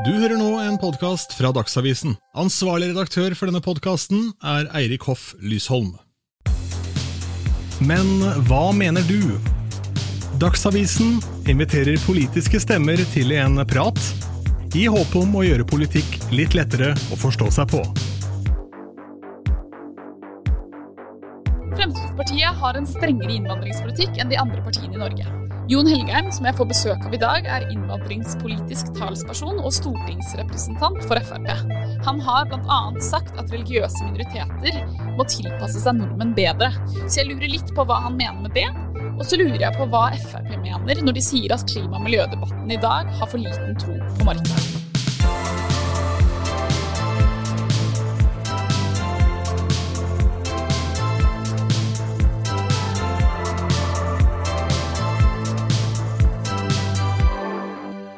Du 0.00 0.08
hører 0.08 0.38
nå 0.40 0.54
en 0.56 0.78
podkast 0.80 1.34
fra 1.36 1.50
Dagsavisen. 1.52 2.14
Ansvarlig 2.40 2.94
redaktør 2.94 3.34
for 3.36 3.50
denne 3.50 3.60
podkasten 3.60 4.30
er 4.40 4.64
Eirik 4.78 5.04
Hoff 5.04 5.34
Lysholm. 5.44 5.90
Men 7.84 8.08
hva 8.48 8.62
mener 8.72 9.04
du? 9.04 9.36
Dagsavisen 10.40 11.18
inviterer 11.44 12.00
politiske 12.06 12.62
stemmer 12.64 13.04
til 13.12 13.36
en 13.36 13.60
prat, 13.68 14.00
i 14.72 14.86
håp 14.88 15.12
om 15.20 15.36
å 15.36 15.44
gjøre 15.44 15.68
politikk 15.68 16.16
litt 16.32 16.56
lettere 16.56 16.94
å 17.12 17.20
forstå 17.20 17.52
seg 17.52 17.76
på. 17.76 17.84
Fremskrittspartiet 21.76 22.64
har 22.64 22.80
en 22.80 22.88
strengere 22.88 23.36
innvandringspolitikk 23.36 24.24
enn 24.24 24.32
de 24.32 24.40
andre 24.40 24.64
partiene 24.64 24.96
i 24.96 25.04
Norge. 25.04 25.41
Jon 25.70 25.86
Helgheim, 25.86 26.26
som 26.34 26.46
jeg 26.48 26.56
får 26.58 26.66
besøk 26.72 27.04
av 27.06 27.12
i 27.14 27.20
dag, 27.22 27.46
er 27.46 27.68
innvandringspolitisk 27.70 28.90
talsperson 28.96 29.60
og 29.62 29.70
stortingsrepresentant 29.76 30.98
for 31.06 31.22
Frp. 31.28 31.46
Han 32.02 32.18
har 32.26 32.48
bl.a. 32.50 32.80
sagt 33.04 33.38
at 33.38 33.52
religiøse 33.54 34.02
minoriteter 34.08 34.80
må 35.14 35.26
tilpasse 35.30 35.84
seg 35.84 36.00
nordmenn 36.00 36.34
bedre. 36.34 36.72
Så 37.06 37.22
jeg 37.22 37.30
lurer 37.30 37.54
litt 37.54 37.70
på 37.76 37.86
hva 37.86 38.00
han 38.08 38.18
mener 38.18 38.42
med 38.42 38.58
det. 38.58 38.66
Og 39.12 39.22
så 39.28 39.38
lurer 39.38 39.60
jeg 39.62 39.78
på 39.78 39.86
hva 39.92 40.08
Frp 40.24 40.50
mener 40.56 41.04
når 41.06 41.20
de 41.20 41.26
sier 41.30 41.54
at 41.54 41.66
klima- 41.70 42.00
og 42.00 42.08
miljødebatten 42.08 42.74
i 42.74 42.82
dag 42.82 43.14
har 43.20 43.30
for 43.30 43.38
liten 43.38 43.78
tro 43.78 44.00
på 44.18 44.32
markedet. 44.32 45.71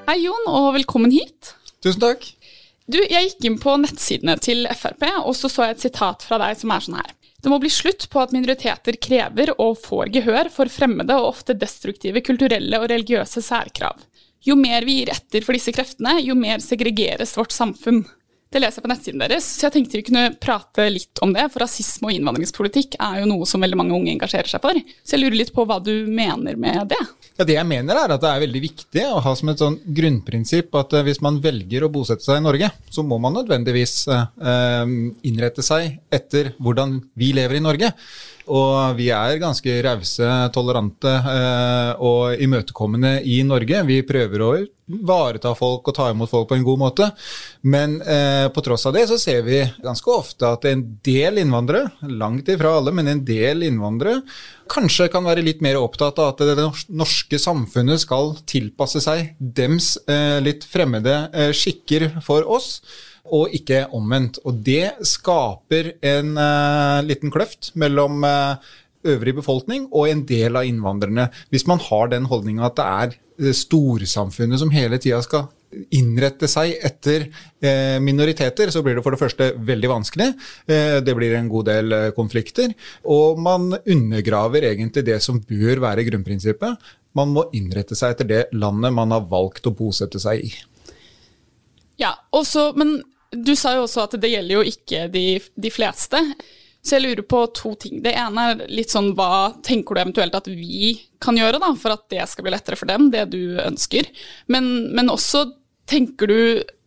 Hei, 0.04 0.18
Jon, 0.20 0.42
og 0.52 0.74
velkommen 0.76 1.12
hit. 1.14 1.54
Tusen 1.80 2.02
takk. 2.02 2.26
Du, 2.84 2.98
Jeg 3.00 3.30
gikk 3.30 3.46
inn 3.48 3.54
på 3.60 3.72
nettsidene 3.80 4.34
til 4.36 4.66
Frp, 4.76 5.06
og 5.24 5.32
så 5.32 5.48
så 5.48 5.64
jeg 5.64 5.78
et 5.78 5.84
sitat 5.86 6.26
fra 6.26 6.36
deg 6.42 6.58
som 6.60 6.74
er 6.74 6.84
sånn 6.84 6.98
her. 6.98 7.14
Det 7.40 7.48
må 7.52 7.56
bli 7.60 7.70
slutt 7.72 8.04
på 8.12 8.20
at 8.20 8.34
minoriteter 8.36 8.98
krever 9.00 9.54
og 9.56 9.78
får 9.80 10.12
gehør 10.12 10.50
for 10.52 10.68
fremmede 10.72 11.16
og 11.16 11.30
ofte 11.30 11.56
destruktive 11.56 12.20
kulturelle 12.24 12.82
og 12.82 12.88
religiøse 12.92 13.40
særkrav. 13.44 14.04
Jo 14.44 14.58
mer 14.60 14.84
vi 14.84 14.98
gir 15.00 15.14
etter 15.16 15.44
for 15.44 15.56
disse 15.56 15.72
kreftene, 15.72 16.18
jo 16.20 16.36
mer 16.36 16.60
segregeres 16.60 17.32
vårt 17.40 17.56
samfunn. 17.56 18.04
Det 18.52 18.60
leser 18.60 18.82
jeg 18.82 18.84
på 18.84 18.92
nettsiden 18.92 19.24
deres, 19.24 19.48
så 19.56 19.66
jeg 19.70 19.78
tenkte 19.78 19.98
vi 19.98 20.06
kunne 20.10 20.28
prate 20.36 20.84
litt 20.92 21.20
om 21.24 21.32
det, 21.32 21.48
for 21.50 21.64
rasisme 21.64 22.10
og 22.10 22.18
innvandringspolitikk 22.18 23.00
er 23.00 23.22
jo 23.22 23.30
noe 23.32 23.48
som 23.48 23.64
veldig 23.64 23.80
mange 23.80 23.96
unge 23.96 24.12
engasjerer 24.12 24.52
seg 24.52 24.62
for. 24.62 24.76
Så 25.00 25.16
jeg 25.16 25.24
lurer 25.24 25.40
litt 25.40 25.56
på 25.56 25.64
hva 25.64 25.80
du 25.82 25.94
mener 26.12 26.60
med 26.60 26.92
det? 26.92 27.00
Ja, 27.34 27.42
Det 27.42 27.56
jeg 27.56 27.66
mener 27.66 27.98
er 27.98 28.12
at 28.14 28.22
det 28.22 28.30
er 28.30 28.42
veldig 28.44 28.60
viktig 28.62 29.04
å 29.10 29.22
ha 29.24 29.32
som 29.34 29.48
et 29.50 29.58
sånn 29.58 29.80
grunnprinsipp 29.96 30.76
at 30.78 30.92
eh, 30.94 31.02
hvis 31.08 31.18
man 31.24 31.40
velger 31.42 31.82
å 31.82 31.90
bosette 31.90 32.22
seg 32.22 32.38
i 32.38 32.44
Norge, 32.44 32.68
så 32.94 33.02
må 33.02 33.18
man 33.18 33.34
nødvendigvis 33.34 33.94
eh, 34.06 34.92
innrette 35.26 35.64
seg 35.66 35.96
etter 36.14 36.52
hvordan 36.62 37.00
vi 37.18 37.32
lever 37.34 37.58
i 37.58 37.64
Norge. 37.64 37.90
Og 38.52 38.98
vi 38.98 39.06
er 39.14 39.38
ganske 39.40 39.74
rause, 39.86 40.28
tolerante 40.52 41.08
eh, 41.08 42.02
og 42.04 42.42
imøtekommende 42.44 43.16
i 43.24 43.38
Norge. 43.46 43.80
Vi 43.88 44.02
prøver 44.04 44.44
å 44.44 44.50
ivareta 44.60 45.54
folk 45.56 45.88
og 45.88 45.96
ta 45.96 46.10
imot 46.12 46.28
folk 46.28 46.50
på 46.50 46.58
en 46.58 46.66
god 46.66 46.82
måte. 46.82 47.06
Men 47.64 47.96
eh, 48.02 48.50
på 48.52 48.64
tross 48.66 48.84
av 48.90 48.96
det 48.98 49.06
så 49.08 49.16
ser 49.20 49.40
vi 49.46 49.62
ganske 49.84 50.12
ofte 50.12 50.50
at 50.58 50.68
en 50.68 50.84
del 51.06 51.40
innvandrere, 51.40 51.94
langt 52.12 52.50
ifra 52.52 52.74
alle, 52.80 52.92
men 52.92 53.08
en 53.08 53.24
del 53.24 53.64
innvandrere, 53.70 54.20
kanskje 54.68 55.08
kan 55.12 55.24
være 55.24 55.44
litt 55.44 55.64
mer 55.64 55.80
opptatt 55.80 56.20
av 56.20 56.34
at 56.34 56.44
det 56.44 56.68
norske 56.92 57.40
samfunnet 57.40 58.04
skal 58.04 58.34
tilpasse 58.48 59.00
seg 59.04 59.32
dems 59.38 59.94
eh, 60.04 60.36
litt 60.44 60.68
fremmede 60.68 61.16
skikker 61.56 62.10
for 62.24 62.44
oss 62.44 62.82
og 63.32 63.52
ikke 63.56 63.86
omvendt. 63.96 64.40
Og 64.44 64.60
det 64.66 64.94
skaper 65.08 65.94
en 66.04 66.34
uh, 66.36 67.00
liten 67.06 67.32
kløft 67.34 67.72
mellom 67.80 68.24
uh, 68.24 68.60
øvrig 69.04 69.36
befolkning 69.36 69.88
og 69.92 70.08
en 70.10 70.24
del 70.28 70.56
av 70.56 70.68
innvandrerne. 70.68 71.28
Hvis 71.52 71.66
man 71.70 71.82
har 71.90 72.10
den 72.12 72.28
holdninga 72.30 72.68
at 72.68 72.80
det 72.80 72.88
er 72.88 73.58
storsamfunnet 73.58 74.60
som 74.62 74.72
hele 74.74 75.00
tida 75.02 75.20
skal 75.24 75.48
innrette 75.94 76.48
seg 76.50 76.76
etter 76.86 77.26
eh, 77.26 77.96
minoriteter, 78.02 78.70
så 78.70 78.82
blir 78.84 78.98
det 78.98 79.04
for 79.04 79.14
det 79.14 79.20
første 79.20 79.48
veldig 79.58 79.90
vanskelig. 79.90 80.28
Eh, 80.70 80.98
det 81.04 81.14
blir 81.18 81.34
en 81.38 81.50
god 81.50 81.68
del 81.70 81.96
eh, 81.96 82.10
konflikter. 82.16 82.74
Og 83.10 83.40
man 83.42 83.72
undergraver 83.80 84.68
egentlig 84.70 85.06
det 85.08 85.20
som 85.24 85.40
bør 85.42 85.82
være 85.84 86.06
grunnprinsippet. 86.08 86.92
Man 87.18 87.34
må 87.34 87.48
innrette 87.56 87.98
seg 87.98 88.14
etter 88.14 88.30
det 88.30 88.44
landet 88.54 88.94
man 88.94 89.14
har 89.14 89.26
valgt 89.30 89.66
å 89.66 89.74
bosette 89.74 90.22
seg 90.22 90.46
i. 90.46 90.54
Ja, 92.00 92.14
også, 92.34 92.72
men 92.78 92.96
du 93.36 93.54
sa 93.58 93.74
jo 93.76 93.86
også 93.86 94.04
at 94.04 94.18
det 94.20 94.30
gjelder 94.32 94.58
jo 94.58 94.68
ikke 94.74 95.06
de, 95.12 95.24
de, 95.40 95.72
fleste. 95.72 96.20
Så 96.84 96.96
jeg 96.96 97.04
lurer 97.06 97.24
på 97.26 97.40
to 97.56 97.72
ting. 97.80 98.02
Det 98.04 98.12
ene 98.20 98.46
er 98.50 98.64
litt 98.68 98.92
sånn 98.92 99.14
hva 99.16 99.54
tenker 99.64 99.96
du 99.96 100.02
eventuelt 100.02 100.36
at 100.36 100.48
vi 100.50 100.94
kan 101.24 101.38
gjøre 101.38 101.60
da, 101.62 101.72
for 101.80 101.96
at 101.96 102.06
det 102.12 102.26
skal 102.28 102.46
bli 102.46 102.52
lettere 102.52 102.78
for 102.78 102.90
dem, 102.90 103.08
det 103.14 103.26
du 103.32 103.56
ønsker. 103.62 104.10
Men, 104.52 104.90
men 104.94 105.12
også 105.12 105.46
tenker 105.88 106.30
du 106.30 106.40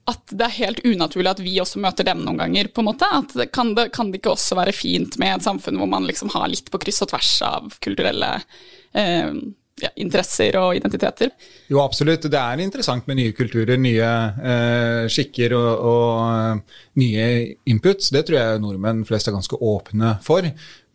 at 0.07 0.31
det 0.31 0.45
er 0.45 0.59
helt 0.61 0.83
unaturlig 0.87 1.31
at 1.33 1.41
vi 1.43 1.57
også 1.59 1.81
møter 1.83 2.07
dem 2.07 2.21
noen 2.23 2.39
ganger, 2.39 2.69
på 2.71 2.83
en 2.83 2.87
måte? 2.87 3.07
At 3.11 3.33
kan 3.51 3.73
det, 3.75 3.89
kan 3.95 4.11
det 4.11 4.21
ikke 4.21 4.37
også 4.37 4.55
være 4.59 4.75
fint 4.75 5.17
med 5.19 5.35
et 5.35 5.47
samfunn 5.47 5.79
hvor 5.81 5.89
man 5.91 6.07
liksom 6.07 6.31
har 6.35 6.47
litt 6.51 6.71
på 6.71 6.79
kryss 6.79 7.03
og 7.03 7.11
tvers 7.11 7.31
av 7.43 7.73
kulturelle 7.83 8.37
eh, 8.95 9.33
ja, 9.81 9.91
interesser 10.01 10.57
og 10.59 10.77
identiteter. 10.77 11.31
Jo, 11.69 11.81
absolutt. 11.83 12.27
Det 12.31 12.39
er 12.39 12.63
interessant 12.63 13.07
med 13.09 13.19
nye 13.19 13.35
kulturer, 13.37 13.77
nye 13.81 14.09
eh, 14.51 15.03
skikker 15.11 15.55
og, 15.57 15.69
og 15.91 16.11
uh, 16.25 16.81
nye 17.01 17.27
inputs. 17.69 18.11
Det 18.13 18.25
tror 18.27 18.39
jeg 18.39 18.63
nordmenn 18.63 19.05
flest 19.07 19.29
er 19.29 19.37
ganske 19.37 19.59
åpne 19.61 20.17
for. 20.25 20.47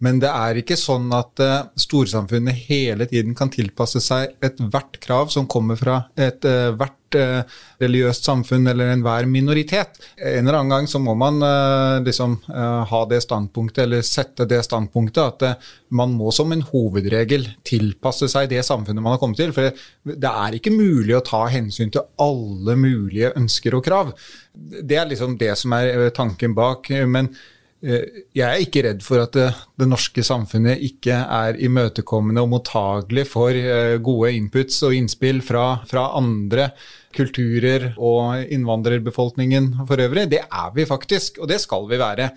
Men 0.02 0.18
det 0.22 0.32
er 0.32 0.58
ikke 0.58 0.78
sånn 0.78 1.12
at 1.14 1.42
eh, 1.42 1.60
storsamfunnet 1.84 2.64
hele 2.66 3.06
tiden 3.10 3.36
kan 3.38 3.52
tilpasse 3.54 4.02
seg 4.02 4.34
ethvert 4.42 4.98
krav 5.02 5.30
som 5.34 5.46
kommer 5.50 5.78
fra 5.78 6.02
ethvert 6.18 6.98
uh, 7.18 7.42
religiøst 7.82 8.26
samfunn 8.28 8.68
eller 8.70 8.92
enhver 8.92 9.26
minoritet. 9.30 10.00
En 10.16 10.46
eller 10.46 10.58
annen 10.60 10.74
gang 10.74 10.88
så 10.90 11.00
må 11.02 11.14
man 11.18 11.42
eh, 11.42 12.02
liksom 12.06 12.36
uh, 12.46 12.82
ha 12.88 13.00
det 13.10 13.22
standpunktet, 13.24 13.84
eller 13.84 14.04
sette 14.06 14.46
det 14.48 14.60
standpunktet, 14.66 15.22
at 15.42 15.64
man 15.90 16.14
må 16.16 16.30
som 16.34 16.52
en 16.54 16.62
hovedregel 16.68 17.48
tilpasse 17.66 18.28
seg 18.30 18.50
det 18.52 18.62
samfunnet 18.66 19.02
man 19.02 19.16
har 19.16 19.22
kommet 19.22 19.40
til. 19.42 19.54
For 19.56 19.66
det, 19.66 20.14
det 20.22 20.30
er 20.30 20.58
ikke 20.58 20.74
mulig 20.74 21.16
å 21.18 21.24
ta 21.26 21.42
hensyn 21.52 21.90
til 21.92 22.06
alle 22.22 22.76
mulige 22.78 23.32
ønsker 23.38 23.78
og 23.78 23.84
krav. 23.88 24.14
Det 24.52 25.00
er 25.00 25.10
liksom 25.10 25.34
det 25.40 25.56
som 25.58 25.74
er 25.74 26.12
tanken 26.14 26.54
bak. 26.54 26.92
men 27.10 27.32
Eh, 27.32 27.38
jeg 27.82 28.46
er 28.46 28.62
ikke 28.62 28.84
redd 28.86 29.00
for 29.02 29.24
at 29.24 29.34
det, 29.34 29.48
det, 29.80 29.88
norske 29.90 30.22
samfunnet 30.22 30.82
ikke 30.86 31.16
er 31.18 31.58
imøtekommende 31.66 32.44
og 32.44 32.52
mottagelig 32.52 33.24
for 33.26 33.58
eh, 33.58 33.96
gode 33.98 34.30
inputs 34.36 34.78
og 34.86 34.94
innspill 34.94 35.42
fra, 35.42 35.80
fra 35.90 36.04
andre 36.18 36.68
kulturer 37.12 37.90
og 37.98 38.46
innvandrerbefolkningen 38.54 39.72
for 39.88 40.00
øvrig. 40.04 40.28
Det 40.30 40.44
er 40.46 40.70
vi 40.76 40.86
faktisk, 40.86 41.42
og 41.42 41.50
det 41.50 41.58
skal 41.64 41.90
vi 41.90 41.98
være. 41.98 42.30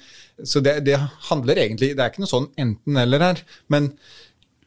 Så 0.44 0.64
det, 0.66 0.80
det 0.88 0.98
handler 1.30 1.62
egentlig 1.62 1.94
Det 1.94 2.02
er 2.02 2.12
ikke 2.12 2.26
noe 2.26 2.34
sånn 2.34 2.50
enten-eller 2.60 3.30
her. 3.30 3.46
men 3.70 3.94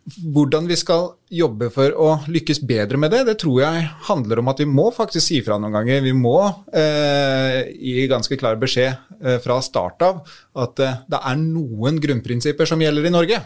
hvordan 0.09 0.69
vi 0.69 0.77
skal 0.79 1.11
jobbe 1.31 1.69
for 1.73 1.95
å 1.95 2.09
lykkes 2.31 2.63
bedre 2.67 3.01
med 3.01 3.13
det, 3.13 3.25
det 3.29 3.37
tror 3.43 3.63
jeg 3.63 3.87
handler 4.09 4.43
om 4.43 4.51
at 4.53 4.63
vi 4.63 4.69
må 4.69 4.89
faktisk 4.95 5.27
si 5.27 5.41
fra 5.45 5.59
noen 5.61 5.75
ganger. 5.77 6.05
Vi 6.05 6.15
må 6.17 6.37
eh, 6.73 7.69
gi 7.75 8.07
ganske 8.11 8.39
klar 8.41 8.59
beskjed 8.61 8.95
eh, 9.21 9.39
fra 9.45 9.61
start 9.65 10.05
av 10.07 10.23
at 10.59 10.81
eh, 10.83 10.97
det 11.11 11.21
er 11.31 11.39
noen 11.41 11.99
grunnprinsipper 12.03 12.69
som 12.69 12.83
gjelder 12.83 13.09
i 13.09 13.13
Norge. 13.13 13.39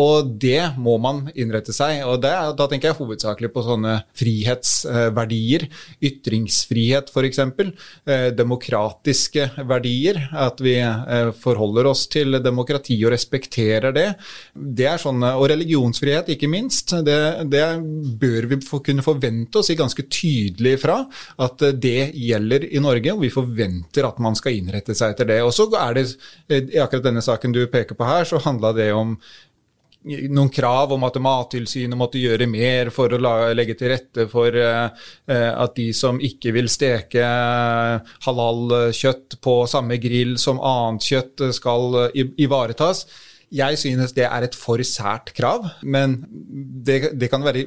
Og 0.00 0.32
det 0.42 0.72
må 0.82 0.96
man 1.02 1.26
innrette 1.34 1.74
seg. 1.76 2.02
Og 2.08 2.20
det, 2.24 2.32
da 2.58 2.68
tenker 2.70 2.90
jeg 2.90 2.98
hovedsakelig 2.98 3.52
på 3.54 3.64
sånne 3.66 3.96
frihetsverdier. 4.18 5.66
Ytringsfrihet 6.10 7.12
f.eks. 7.12 7.42
Eh, 7.46 8.28
demokratiske 8.36 9.48
verdier. 9.68 10.20
At 10.46 10.62
vi 10.64 10.76
eh, 10.82 11.32
forholder 11.42 11.90
oss 11.92 12.06
til 12.12 12.40
demokrati 12.42 12.98
og 13.04 13.14
respekterer 13.14 13.94
det. 13.96 14.08
det 14.54 14.90
er 14.90 15.02
sånne, 15.02 15.34
og 15.38 15.50
religionsfrihet, 15.52 16.32
ikke 16.34 16.50
minst. 16.50 16.96
Det, 17.06 17.18
det 17.50 17.64
bør 18.20 18.48
vi 18.50 18.58
kunne 18.88 19.04
forvente 19.04 19.60
å 19.60 19.66
si 19.66 19.76
ganske 19.78 20.06
tydelig 20.10 20.76
fra. 20.82 21.00
At 21.42 21.64
det 21.82 22.12
gjelder 22.14 22.68
i 22.70 22.82
Norge, 22.82 23.14
og 23.14 23.24
vi 23.24 23.32
forventer 23.34 24.08
at 24.08 24.20
man 24.22 24.38
skal 24.38 24.58
innrette 24.58 24.96
seg 24.96 25.14
etter 25.14 25.30
det. 25.32 25.40
Og 25.46 25.54
så 25.56 25.68
er 25.80 25.98
det 25.98 26.06
i 26.76 26.80
akkurat 26.82 27.08
denne 27.08 27.24
saken 27.24 27.54
du 27.56 27.64
peker 27.72 27.98
på 27.98 28.08
her, 28.08 28.28
så 28.28 28.42
handla 28.44 28.74
det 28.76 28.92
om 28.96 29.16
noen 30.06 30.50
krav 30.54 30.92
om 30.94 31.04
at 31.06 31.16
Mattilsynet 31.22 31.98
måtte 31.98 32.20
gjøre 32.22 32.46
mer 32.46 32.92
for 32.94 33.10
å 33.10 33.18
legge 33.56 33.74
til 33.78 33.90
rette 33.90 34.26
for 34.30 34.54
uh, 34.54 34.86
at 35.26 35.74
de 35.78 35.88
som 35.96 36.20
ikke 36.22 36.52
vil 36.54 36.70
steke 36.70 37.26
halal-kjøtt 38.26 39.40
på 39.42 39.56
samme 39.70 39.98
grill 40.02 40.36
som 40.38 40.62
annet 40.62 41.10
kjøtt, 41.10 41.48
skal 41.56 41.98
ivaretas. 42.14 43.06
Jeg 43.54 43.78
synes 43.78 44.10
det 44.16 44.24
er 44.26 44.42
et 44.42 44.56
for 44.58 44.82
sært 44.82 45.30
krav, 45.36 45.68
men 45.86 46.16
det, 46.86 47.12
det, 47.14 47.28
kan 47.30 47.44
være 47.46 47.62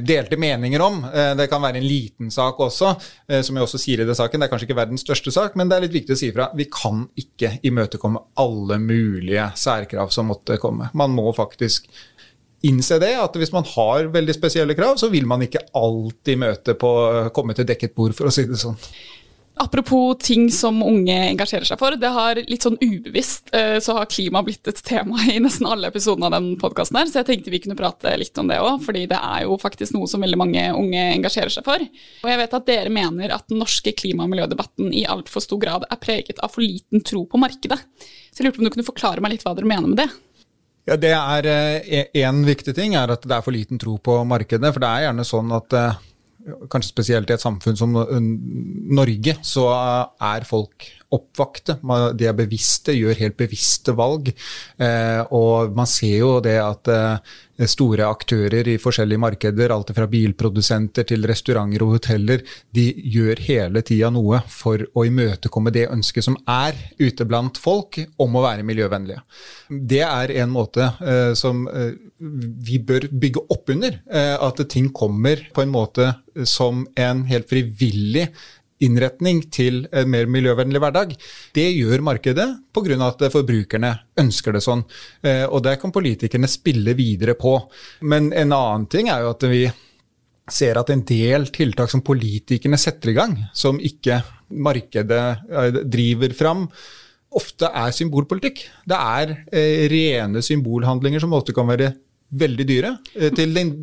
delte 0.00 0.38
meninger 0.40 0.80
om. 0.80 1.02
Eh, 1.10 1.34
det 1.36 1.48
kan 1.52 1.60
være 1.60 1.82
en 1.82 1.84
liten 1.84 2.30
sak 2.32 2.60
også, 2.64 2.94
eh, 3.28 3.42
som 3.44 3.58
jeg 3.58 3.66
også 3.66 3.80
sier 3.82 4.00
i 4.00 4.06
det 4.08 4.16
saken. 4.16 4.40
Det 4.40 4.48
er 4.48 4.52
kanskje 4.54 4.68
ikke 4.70 4.78
verdens 4.78 5.04
største 5.04 5.34
sak, 5.34 5.58
men 5.60 5.68
det 5.68 5.76
er 5.76 5.84
litt 5.84 5.98
viktig 5.98 6.16
å 6.16 6.20
si 6.22 6.30
fra. 6.32 6.48
Vi 6.56 6.70
kan 6.72 7.04
ikke 7.20 7.58
imøtekomme 7.68 8.22
alle 8.40 8.80
mulige 8.80 9.50
særkrav 9.60 10.14
som 10.14 10.32
måtte 10.32 10.56
komme. 10.62 10.88
Man 10.96 11.12
må 11.12 11.28
faktisk 11.36 11.90
innse 12.64 12.96
det, 13.02 13.12
at 13.20 13.36
hvis 13.36 13.52
man 13.52 13.66
har 13.74 14.08
veldig 14.14 14.38
spesielle 14.38 14.76
krav, 14.78 14.96
så 14.96 15.10
vil 15.12 15.28
man 15.28 15.44
ikke 15.44 15.66
alltid 15.76 16.40
møte 16.40 16.78
på 16.80 16.94
komme 17.36 17.52
til 17.56 17.68
dekket 17.68 17.92
bord, 17.92 18.16
for 18.16 18.30
å 18.30 18.32
si 18.32 18.46
det 18.48 18.56
sånn. 18.60 18.80
Apropos 19.56 20.16
ting 20.18 20.48
som 20.50 20.80
unge 20.82 21.14
engasjerer 21.28 21.66
seg 21.68 21.78
for. 21.78 21.94
det 21.94 22.10
har 22.10 22.40
Litt 22.50 22.64
sånn 22.66 22.78
ubevisst 22.80 23.52
eh, 23.54 23.76
så 23.82 23.94
har 24.00 24.08
klima 24.10 24.42
blitt 24.42 24.66
et 24.66 24.80
tema 24.82 25.20
i 25.30 25.38
nesten 25.42 25.68
alle 25.70 25.92
episodene 25.92 26.26
av 26.26 26.34
den 26.34 26.48
podkasten 26.58 26.98
her, 26.98 27.06
så 27.06 27.20
jeg 27.20 27.28
tenkte 27.28 27.52
vi 27.54 27.60
kunne 27.62 27.78
prate 27.78 28.16
litt 28.18 28.34
om 28.40 28.50
det 28.50 28.58
òg, 28.58 28.82
fordi 28.82 29.04
det 29.10 29.20
er 29.20 29.44
jo 29.46 29.54
faktisk 29.62 29.94
noe 29.94 30.10
som 30.10 30.26
veldig 30.26 30.40
mange 30.40 30.66
unge 30.74 31.06
engasjerer 31.12 31.54
seg 31.54 31.66
for. 31.66 31.86
Og 31.86 32.32
jeg 32.32 32.40
vet 32.42 32.58
at 32.58 32.66
dere 32.66 32.92
mener 32.94 33.36
at 33.36 33.46
den 33.50 33.62
norske 33.62 33.94
klima- 33.94 34.26
og 34.26 34.34
miljødebatten 34.34 34.90
i 34.90 35.06
altfor 35.06 35.44
stor 35.44 35.62
grad 35.62 35.86
er 35.86 36.02
preget 36.02 36.42
av 36.42 36.50
for 36.50 36.66
liten 36.66 37.04
tro 37.06 37.22
på 37.30 37.38
markedet. 37.38 37.78
Så 38.34 38.42
jeg 38.42 38.48
lurte 38.48 38.58
på 38.58 38.64
om 38.64 38.68
du 38.70 38.74
kunne 38.74 38.90
forklare 38.90 39.22
meg 39.22 39.36
litt 39.36 39.46
hva 39.46 39.54
dere 39.54 39.70
mener 39.70 39.86
med 39.86 40.02
det? 40.02 40.08
Ja, 40.90 40.98
det 41.00 41.14
er 41.16 41.46
eh, 41.48 42.40
viktig 42.44 42.74
ting 42.76 42.98
er 42.98 43.14
at 43.14 43.22
det 43.22 43.32
er 43.38 43.44
for 43.44 43.54
liten 43.54 43.78
tro 43.80 43.94
på 44.02 44.18
markedet. 44.28 44.74
For 44.74 44.82
det 44.82 44.90
er 44.90 45.06
gjerne 45.06 45.24
sånn 45.24 45.54
at 45.56 45.78
eh, 45.78 46.02
kanskje 46.70 46.90
spesielt 46.90 47.30
i 47.30 47.34
et 47.36 47.42
samfunn 47.42 47.78
som 47.78 47.94
Norge, 47.94 49.36
så 49.46 49.64
er 49.72 50.46
folk 50.48 50.86
oppvakte. 51.14 51.78
De 52.18 52.28
er 52.28 52.36
bevisste, 52.36 52.94
gjør 52.96 53.20
helt 53.20 53.36
bevisste 53.38 53.94
valg. 53.96 54.30
Eh, 54.78 55.22
og 55.34 55.74
man 55.76 55.88
ser 55.90 56.16
jo 56.18 56.32
det 56.44 56.56
at 56.60 56.90
eh, 56.92 57.34
store 57.70 58.06
aktører 58.08 58.68
i 58.72 58.78
forskjellige 58.82 59.22
markeder, 59.22 59.72
alt 59.74 59.92
fra 59.96 60.06
bilprodusenter 60.10 61.06
til 61.08 61.26
restauranter 61.28 61.84
og 61.86 61.96
hoteller, 61.96 62.42
de 62.74 62.86
gjør 63.14 63.42
hele 63.46 63.82
tida 63.86 64.10
noe 64.14 64.40
for 64.50 64.82
å 64.94 65.04
imøtekomme 65.06 65.72
det 65.74 65.86
ønsket 65.92 66.26
som 66.26 66.38
er 66.50 66.78
ute 66.98 67.26
blant 67.28 67.60
folk 67.60 68.00
om 68.20 68.34
å 68.36 68.44
være 68.44 68.66
miljøvennlige. 68.66 69.22
Det 69.70 70.02
er 70.06 70.34
en 70.42 70.52
måte 70.54 70.90
eh, 71.04 71.32
som 71.38 71.64
vi 72.18 72.78
bør 72.78 73.08
bygge 73.10 73.46
opp 73.52 73.70
under. 73.74 73.96
At 74.14 74.60
ting 74.70 74.90
kommer 74.94 75.40
på 75.54 75.64
en 75.64 75.72
måte 75.72 76.06
som 76.48 76.84
en 76.98 77.24
helt 77.28 77.48
frivillig 77.50 78.28
innretning 78.84 79.42
til 79.52 79.84
en 79.92 80.10
mer 80.10 80.28
miljøvennlig 80.30 80.82
hverdag. 80.82 81.14
Det 81.54 81.66
gjør 81.72 82.04
markedet 82.06 82.48
pga. 82.74 82.98
at 83.08 83.24
forbrukerne 83.32 83.92
ønsker 84.20 84.52
det 84.52 84.62
sånn. 84.64 84.84
Eh, 85.22 85.44
og 85.44 85.62
det 85.64 85.78
kan 85.80 85.92
politikerne 85.92 86.50
spille 86.50 86.94
videre 86.94 87.34
på. 87.34 87.56
Men 88.02 88.32
en 88.32 88.52
annen 88.52 88.86
ting 88.86 89.08
er 89.08 89.24
jo 89.24 89.32
at 89.34 89.48
vi 89.50 89.64
ser 90.50 90.76
at 90.76 90.90
en 90.92 91.04
del 91.08 91.48
tiltak 91.48 91.90
som 91.90 92.04
politikerne 92.04 92.78
setter 92.80 93.10
i 93.10 93.16
gang, 93.16 93.38
som 93.56 93.80
ikke 93.80 94.20
markedet 94.50 95.24
eh, 95.48 95.80
driver 95.88 96.36
fram, 96.36 96.68
ofte 97.34 97.66
er 97.66 97.94
symbolpolitikk. 97.94 98.62
Det 98.86 98.98
er 98.98 99.36
eh, 99.50 99.86
rene 99.90 100.42
symbolhandlinger 100.44 101.24
som 101.24 101.34
ofte 101.34 101.54
kan 101.56 101.68
være 101.70 101.94
veldig 102.32 102.66
dyre, 102.68 102.96
eh, 103.14 103.30
til 103.34 103.56
en 103.60 103.74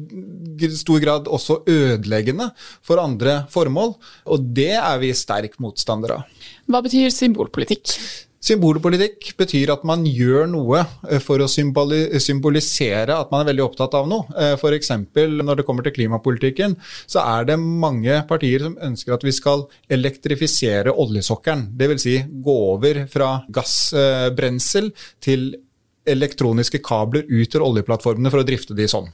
stor 0.78 1.00
grad 1.04 1.30
også 1.32 1.62
ødeleggende 1.70 2.52
for 2.82 3.02
andre 3.02 3.46
formål. 3.50 3.96
Og 4.26 4.52
det 4.56 4.74
er 4.78 5.00
vi 5.00 5.14
sterk 5.14 5.60
motstandere 5.60 6.22
av. 6.22 6.44
Hva 6.68 6.84
betyr 6.84 7.10
symbolpolitikk? 7.14 7.96
Symbolpolitikk 8.42 9.36
betyr 9.38 9.70
at 9.70 9.84
man 9.86 10.02
gjør 10.10 10.48
noe 10.50 10.80
eh, 10.82 11.20
for 11.22 11.44
å 11.44 11.50
symbolisere 11.50 13.14
at 13.14 13.30
man 13.30 13.44
er 13.44 13.52
veldig 13.52 13.66
opptatt 13.68 13.94
av 14.00 14.10
noe. 14.10 14.26
Eh, 14.34 14.56
F.eks. 14.58 14.90
når 15.14 15.62
det 15.62 15.66
kommer 15.68 15.86
til 15.86 15.94
klimapolitikken, 16.00 16.74
så 17.06 17.22
er 17.22 17.52
det 17.52 17.60
mange 17.62 18.18
partier 18.30 18.66
som 18.66 18.80
ønsker 18.82 19.14
at 19.14 19.26
vi 19.28 19.36
skal 19.38 19.68
elektrifisere 19.94 20.90
oljesokkelen. 20.90 21.68
Dvs. 21.78 22.02
Si 22.02 22.16
gå 22.42 22.56
over 22.72 23.04
fra 23.12 23.36
gassbrensel 23.54 24.90
til 25.22 25.52
elektroniske 26.10 26.82
kabler 26.86 27.28
ut 27.30 27.52
til 27.52 27.64
oljeplattformene 27.66 28.32
for 28.34 28.42
å 28.42 28.48
drifte 28.48 28.78
de 28.78 28.88
sånn. 28.90 29.10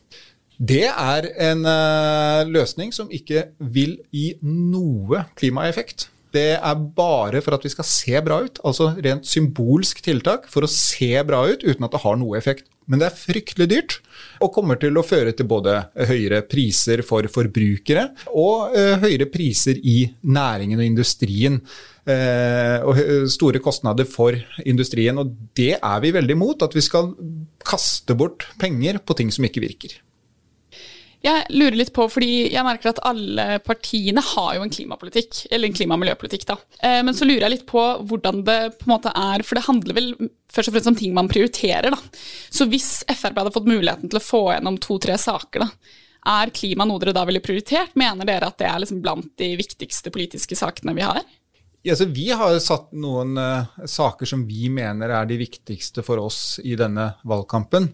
Det 0.58 0.88
er 0.90 1.28
en 1.52 1.66
uh, 1.68 2.48
løsning 2.50 2.94
som 2.96 3.12
ikke 3.14 3.52
vil 3.60 4.00
gi 4.10 4.32
noe 4.42 5.28
klimaeffekt. 5.38 6.08
Det 6.34 6.58
er 6.58 6.82
bare 6.98 7.44
for 7.46 7.56
at 7.56 7.64
vi 7.66 7.72
skal 7.72 7.88
se 7.88 8.22
bra 8.26 8.40
ut, 8.46 8.60
altså 8.66 8.90
rent 9.04 9.28
symbolsk 9.30 10.02
tiltak 10.06 10.50
for 10.52 10.66
å 10.66 10.72
se 10.72 11.14
bra 11.28 11.44
ut 11.48 11.64
uten 11.64 11.86
at 11.86 11.94
det 11.94 12.02
har 12.04 12.18
noe 12.20 12.40
effekt. 12.40 12.68
Men 12.90 13.02
det 13.02 13.12
er 13.12 13.22
fryktelig 13.22 13.70
dyrt 13.72 14.00
og 14.42 14.54
kommer 14.54 14.80
til 14.82 14.98
å 14.98 15.06
føre 15.06 15.34
til 15.36 15.50
både 15.50 15.76
høyere 16.10 16.44
priser 16.48 17.04
for 17.06 17.28
forbrukere 17.32 18.10
og 18.34 18.74
uh, 18.76 18.96
høyere 19.04 19.30
priser 19.32 19.80
i 19.84 20.00
næringen 20.24 20.80
og 20.80 20.88
industrien. 20.88 21.62
Eh, 22.08 22.86
og 22.88 23.28
store 23.28 23.60
kostnader 23.60 24.08
for 24.08 24.36
industrien. 24.64 25.18
Og 25.20 25.34
det 25.60 25.74
er 25.76 26.04
vi 26.04 26.14
veldig 26.16 26.38
imot, 26.38 26.64
at 26.64 26.76
vi 26.78 26.84
skal 26.86 27.12
kaste 27.68 28.16
bort 28.16 28.48
penger 28.62 29.02
på 29.04 29.18
ting 29.20 29.34
som 29.34 29.44
ikke 29.44 29.66
virker. 29.66 29.98
Jeg 31.28 31.58
lurer 31.58 31.76
litt 31.76 31.92
på, 31.96 32.06
fordi 32.12 32.32
jeg 32.54 32.64
merker 32.64 32.94
at 32.94 33.02
alle 33.08 33.60
partiene 33.66 34.24
har 34.24 34.56
jo 34.56 34.64
en 34.64 34.72
klimapolitikk, 34.72 35.44
eller 35.52 35.68
en 35.68 35.76
klima- 35.76 35.98
og 35.98 36.04
miljøpolitikk, 36.06 36.48
da. 36.48 36.58
Eh, 36.80 37.02
men 37.04 37.18
så 37.18 37.28
lurer 37.28 37.48
jeg 37.48 37.56
litt 37.58 37.68
på 37.70 37.84
hvordan 38.08 38.44
det 38.48 38.60
på 38.80 38.88
en 38.88 38.94
måte 38.94 39.12
er, 39.12 39.44
for 39.44 39.60
det 39.60 39.68
handler 39.68 39.98
vel 39.98 40.12
først 40.54 40.72
og 40.72 40.78
fremst 40.78 40.92
om 40.94 41.00
ting 41.00 41.16
man 41.18 41.32
prioriterer, 41.32 41.92
da. 41.92 42.00
Så 42.50 42.70
hvis 42.72 43.02
Frp 43.12 43.42
hadde 43.42 43.56
fått 43.56 43.70
muligheten 43.70 44.08
til 44.08 44.22
å 44.22 44.24
få 44.24 44.44
gjennom 44.54 44.80
to-tre 44.84 45.18
saker, 45.20 45.66
da, 45.66 45.98
er 46.28 46.54
klima 46.56 46.88
noe 46.88 47.02
dere 47.02 47.16
da 47.16 47.26
ville 47.28 47.44
prioritert? 47.44 47.96
Mener 48.00 48.28
dere 48.28 48.50
at 48.50 48.60
det 48.60 48.70
er 48.70 48.82
liksom 48.84 49.04
blant 49.04 49.34
de 49.40 49.54
viktigste 49.60 50.12
politiske 50.14 50.58
sakene 50.60 50.96
vi 50.98 51.06
har? 51.08 51.22
Ja, 51.88 51.96
vi 52.08 52.32
har 52.36 52.58
satt 52.60 52.90
noen 53.00 53.38
uh, 53.40 53.68
saker 53.88 54.28
som 54.28 54.42
vi 54.48 54.68
mener 54.74 55.14
er 55.14 55.28
de 55.30 55.38
viktigste 55.40 56.04
for 56.04 56.20
oss 56.20 56.58
i 56.60 56.74
denne 56.76 57.14
valgkampen. 57.24 57.88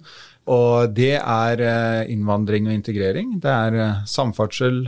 Og 0.51 0.91
det 0.91 1.13
er 1.19 1.61
uh, 1.63 2.11
innvandring 2.11 2.67
og 2.67 2.75
integrering. 2.75 3.37
Det 3.43 3.51
er 3.51 3.77
uh, 3.79 4.01
samferdsel, 4.09 4.81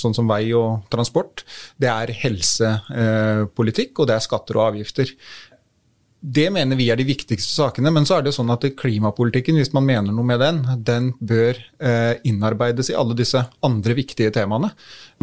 sånn 0.00 0.16
som 0.16 0.30
vei 0.30 0.48
og 0.56 0.88
transport. 0.90 1.44
Det 1.78 1.90
er 1.92 2.14
helsepolitikk, 2.22 4.00
og 4.00 4.10
det 4.10 4.16
er 4.16 4.26
skatter 4.26 4.58
og 4.58 4.72
avgifter. 4.72 5.12
Det 6.20 6.50
mener 6.52 6.76
vi 6.76 6.90
er 6.92 6.98
de 7.00 7.06
viktigste 7.08 7.54
sakene. 7.54 7.88
Men 7.94 8.04
så 8.04 8.18
er 8.18 8.26
det 8.26 8.34
sånn 8.36 8.52
at 8.52 8.66
klimapolitikken, 8.76 9.56
hvis 9.56 9.72
man 9.72 9.86
mener 9.88 10.12
noe 10.12 10.26
med 10.28 10.42
den, 10.42 10.60
den 10.84 11.08
bør 11.16 11.56
eh, 11.80 12.20
innarbeides 12.28 12.92
i 12.92 12.96
alle 12.98 13.16
disse 13.16 13.40
andre 13.64 13.96
viktige 13.96 14.32
temaene. 14.36 14.72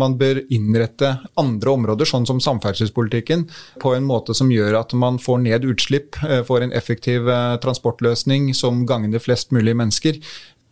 Man 0.01 0.17
bør 0.17 0.41
innrette 0.53 1.13
andre 1.37 1.75
områder, 1.77 2.09
sånn 2.09 2.25
som 2.29 2.41
samferdselspolitikken, 2.41 3.45
på 3.83 3.93
en 3.93 4.09
måte 4.09 4.33
som 4.37 4.49
gjør 4.53 4.79
at 4.81 4.97
man 4.97 5.21
får 5.21 5.41
ned 5.45 5.69
utslipp, 5.69 6.17
eh, 6.25 6.41
får 6.47 6.65
en 6.65 6.75
effektiv 6.77 7.29
eh, 7.29 7.57
transportløsning 7.61 8.49
som 8.57 8.85
gagner 8.89 9.21
flest 9.21 9.53
mulig 9.53 9.77
mennesker 9.77 10.21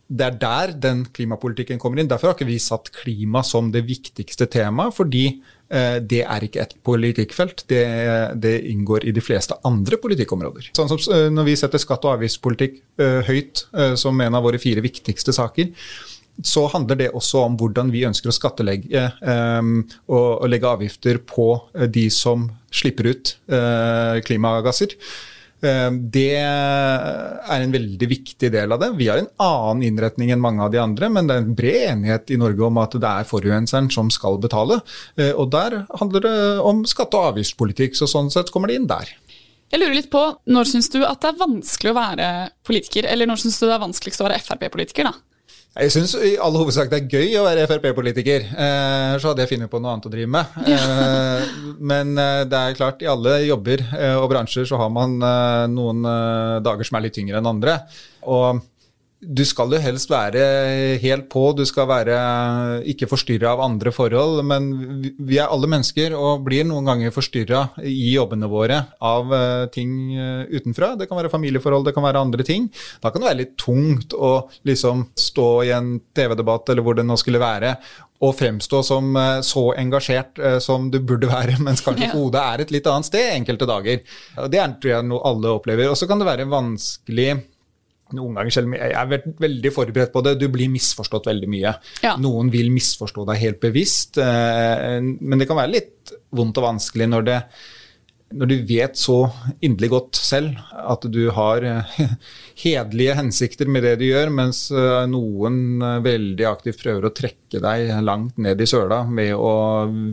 det 0.05 0.25
er 0.25 0.35
der 0.37 0.73
den 0.77 0.99
klimapolitikken 1.09 1.79
kommer 1.81 1.97
inn. 1.97 2.09
Derfor 2.09 2.29
har 2.29 2.35
ikke 2.37 2.45
vi 2.45 2.59
satt 2.61 2.91
klima 2.93 3.41
som 3.43 3.71
det 3.73 3.87
viktigste 3.87 4.45
temaet, 4.53 4.93
fordi 4.93 5.39
det 5.75 6.21
er 6.23 6.45
ikke 6.45 6.61
et 6.63 6.73
politikkfelt. 6.85 7.65
Det, 7.69 7.83
det, 8.41 8.55
inngår 8.71 9.07
i 9.09 9.13
de 9.15 9.23
fleste 9.23 9.57
andre 9.67 9.99
politikkområder. 10.01 10.71
Sånn 10.77 10.91
som 10.91 11.01
eh, 11.13 11.27
Når 11.33 11.49
vi 11.49 11.55
setter 11.59 11.81
skatt- 11.81 12.05
og 12.07 12.15
avgiftspolitikk 12.15 12.79
uh, 13.01 13.21
høyt 13.27 13.65
som 13.99 14.19
en 14.21 14.37
av 14.37 14.45
våre 14.45 14.59
fire 14.61 14.83
viktigste 14.85 15.35
saker, 15.35 15.71
så 16.43 16.65
handler 16.71 16.99
det 16.99 17.11
også 17.15 17.45
om 17.47 17.53
hvordan 17.59 17.91
vi 17.93 18.03
ønsker 18.07 18.27
å 18.27 18.35
skattelegge 18.35 19.05
og, 19.23 20.43
legge 20.51 20.67
avgifter 20.67 21.21
på 21.23 21.45
de 21.87 22.09
som 22.11 22.49
slipper 22.75 23.07
ut 23.13 23.31
klimagasser. 24.27 24.97
Eh, 25.65 25.89
det 26.13 26.29
er 26.37 27.63
en 27.63 27.73
veldig 27.73 28.09
viktig 28.11 28.51
del 28.53 28.75
av 28.75 28.81
det. 28.83 28.91
Vi 28.99 29.09
har 29.09 29.21
en 29.21 29.31
annen 29.41 29.85
innretning 29.89 30.31
enn 30.33 30.43
mange 30.43 30.63
av 30.65 30.73
de 30.73 30.81
andre, 30.81 31.09
men 31.11 31.27
det 31.27 31.35
er 31.35 31.43
en 31.43 31.57
bred 31.57 31.81
enighet 31.89 32.33
i 32.35 32.39
Norge 32.41 32.67
om 32.67 32.79
at 32.81 32.97
det 33.01 33.11
er 33.11 33.29
forurenseren 33.29 33.89
som 33.93 34.11
skal 34.13 34.39
betale. 34.43 34.81
Eh, 35.17 35.33
og 35.33 35.51
der 35.55 35.83
handler 35.99 36.25
det 36.25 36.35
om 36.61 36.83
skatte- 36.89 37.19
og 37.19 37.33
avgiftspolitikk, 37.33 37.97
så 37.97 38.09
sånn 38.09 38.31
sett 38.33 38.51
kommer 38.53 38.71
det 38.71 38.79
inn 38.81 38.89
der. 38.91 39.11
Jeg 39.73 39.81
lurer 39.81 39.95
litt 39.97 40.11
på, 40.13 40.23
Når 40.45 40.67
syns 40.69 40.91
du 40.93 41.01
at 41.03 41.21
det 41.21 41.31
er 41.33 41.41
vanskelig 41.41 41.91
å 41.91 41.97
være 41.97 42.27
politiker, 42.63 43.07
eller 43.09 43.25
når 43.25 43.41
syns 43.41 43.57
du 43.59 43.65
det 43.65 43.73
er 43.75 43.81
vanskeligst 43.81 44.21
å 44.21 44.27
være 44.29 44.43
Frp-politiker? 44.45 45.09
da? 45.09 45.13
Jeg 45.75 45.91
syns 45.91 46.13
i 46.23 46.37
all 46.39 46.55
hovedsak 46.55 46.87
det 46.87 47.01
er 47.01 47.07
gøy 47.17 47.33
å 47.35 47.41
være 47.43 47.65
Frp-politiker. 47.67 48.45
Eh, 48.47 49.15
så 49.19 49.27
hadde 49.33 49.43
jeg 49.43 49.49
funnet 49.51 49.71
på 49.71 49.81
noe 49.83 49.91
annet 49.91 50.05
å 50.07 50.11
drive 50.13 50.29
med. 50.31 50.53
Eh, 50.71 51.49
men 51.91 52.13
eh, 52.15 52.43
det 52.47 52.61
er 52.61 52.77
klart, 52.77 53.03
i 53.03 53.09
alle 53.11 53.41
jobber 53.43 53.83
eh, 53.89 54.13
og 54.15 54.29
bransjer 54.31 54.69
så 54.69 54.79
har 54.79 54.93
man 54.95 55.17
eh, 55.19 55.65
noen 55.73 55.99
eh, 56.07 56.53
dager 56.63 56.87
som 56.87 56.95
er 56.95 57.03
litt 57.09 57.17
tyngre 57.19 57.41
enn 57.41 57.51
andre. 57.51 57.75
Og 58.23 58.63
du 59.25 59.41
skal 59.47 59.73
jo 59.73 59.79
helst 59.81 60.09
være 60.11 60.41
helt 61.01 61.27
på, 61.31 61.47
du 61.57 61.63
skal 61.67 61.87
være 61.89 62.15
ikke 62.91 63.07
forstyrra 63.09 63.55
av 63.55 63.63
andre 63.65 63.91
forhold. 63.95 64.41
Men 64.47 64.69
vi 65.01 65.39
er 65.39 65.49
alle 65.49 65.69
mennesker 65.71 66.15
og 66.17 66.45
blir 66.45 66.65
noen 66.67 66.87
ganger 66.87 67.13
forstyrra 67.15 67.63
i 67.83 68.13
jobbene 68.13 68.49
våre 68.51 68.81
av 69.03 69.31
uh, 69.33 69.65
ting 69.73 69.91
uh, 70.17 70.45
utenfra. 70.51 70.93
Det 70.99 71.09
kan 71.09 71.19
være 71.19 71.33
familieforhold, 71.33 71.87
det 71.87 71.95
kan 71.95 72.05
være 72.05 72.25
andre 72.27 72.45
ting. 72.47 72.67
Da 73.03 73.11
kan 73.11 73.23
det 73.23 73.31
være 73.31 73.41
litt 73.43 73.55
tungt 73.61 74.15
å 74.15 74.33
liksom 74.67 75.07
stå 75.19 75.49
i 75.65 75.73
en 75.75 75.95
TV-debatt 76.15 76.73
eller 76.73 76.85
hvor 76.85 76.97
det 76.97 77.07
nå 77.07 77.17
skulle 77.19 77.41
være, 77.41 77.75
og 78.23 78.31
fremstå 78.37 78.79
som 78.87 79.09
uh, 79.17 79.41
så 79.45 79.67
engasjert 79.79 80.39
som 80.63 80.87
du 80.91 81.01
burde 81.01 81.31
være, 81.31 81.57
mens 81.65 81.83
kanskje 81.85 82.09
ja. 82.09 82.13
hodet 82.15 82.45
er 82.45 82.65
et 82.65 82.77
litt 82.77 82.87
annet 82.91 83.09
sted 83.09 83.33
enkelte 83.33 83.69
dager. 83.69 84.05
Det 84.51 84.61
er 84.61 84.79
tror 84.79 84.97
jeg 84.97 85.09
noe 85.09 85.25
alle 85.27 85.57
opplever. 85.57 85.91
Og 85.91 85.99
så 85.99 86.07
kan 86.09 86.21
det 86.21 86.29
være 86.29 86.49
vanskelig 86.51 87.29
noen 88.15 88.39
ganger, 88.39 88.55
selv 88.55 88.69
om 88.69 88.75
jeg 88.77 88.95
er 88.95 89.31
veldig 89.45 89.71
forberedt 89.75 90.13
på 90.13 90.23
det, 90.25 90.35
du 90.41 90.47
blir 90.53 90.71
misforstått 90.73 91.29
veldig 91.31 91.49
mye. 91.51 91.75
Ja. 92.05 92.15
Noen 92.21 92.51
vil 92.53 92.71
misforstå 92.73 93.27
deg 93.29 93.41
helt 93.43 93.61
bevisst, 93.63 94.19
eh, 94.21 94.99
men 95.01 95.41
det 95.41 95.49
kan 95.49 95.59
være 95.59 95.75
litt 95.75 96.15
vondt 96.35 96.61
og 96.61 96.69
vanskelig 96.69 97.09
når 97.11 97.27
det 97.27 97.39
når 98.35 98.49
du 98.49 98.55
vet 98.67 98.97
så 98.99 99.17
inderlig 99.63 99.89
godt 99.93 100.19
selv 100.19 100.57
at 100.75 101.05
du 101.11 101.21
har 101.33 101.63
eh, 101.65 101.95
hederlige 102.63 103.15
hensikter 103.17 103.69
med 103.71 103.85
det 103.85 103.95
du 104.01 104.05
gjør, 104.07 104.31
mens 104.33 104.65
eh, 104.75 105.05
noen 105.11 105.79
eh, 105.79 106.01
veldig 106.05 106.47
aktivt 106.49 106.81
prøver 106.83 107.07
å 107.07 107.13
trekke 107.15 107.61
deg 107.63 107.93
langt 108.03 108.39
ned 108.41 108.59
i 108.59 108.67
søla 108.67 109.03
med 109.07 109.31
å 109.37 109.53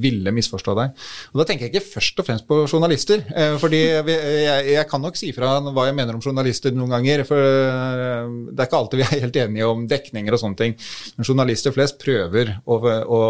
ville 0.02 0.34
misforstå 0.34 0.76
deg. 0.78 0.94
Og 1.32 1.42
Da 1.42 1.46
tenker 1.48 1.66
jeg 1.66 1.74
ikke 1.74 1.94
først 1.96 2.22
og 2.22 2.28
fremst 2.28 2.46
på 2.46 2.60
journalister. 2.68 3.24
fordi 3.58 3.80
jeg, 3.82 4.84
kan 4.90 5.02
nok 5.02 5.16
si 5.18 5.32
fra 5.34 5.56
hva 5.64 5.86
jeg 5.88 5.96
mener 5.96 6.14
om 6.14 6.22
journalister 6.22 6.74
noen 6.74 6.92
ganger. 6.94 7.24
For 7.26 7.38
det 7.40 8.54
er 8.62 8.68
ikke 8.68 8.78
alltid 8.78 9.00
vi 9.00 9.06
er 9.06 9.24
helt 9.24 9.38
enige 9.42 9.70
om 9.70 9.86
dekninger 9.90 10.36
og 10.36 10.42
sånne 10.42 10.60
ting. 10.60 10.76
Men 11.16 11.26
journalister 11.26 11.74
flest 11.74 11.98
prøver 12.02 12.54
å, 12.62 12.78
å 12.78 13.20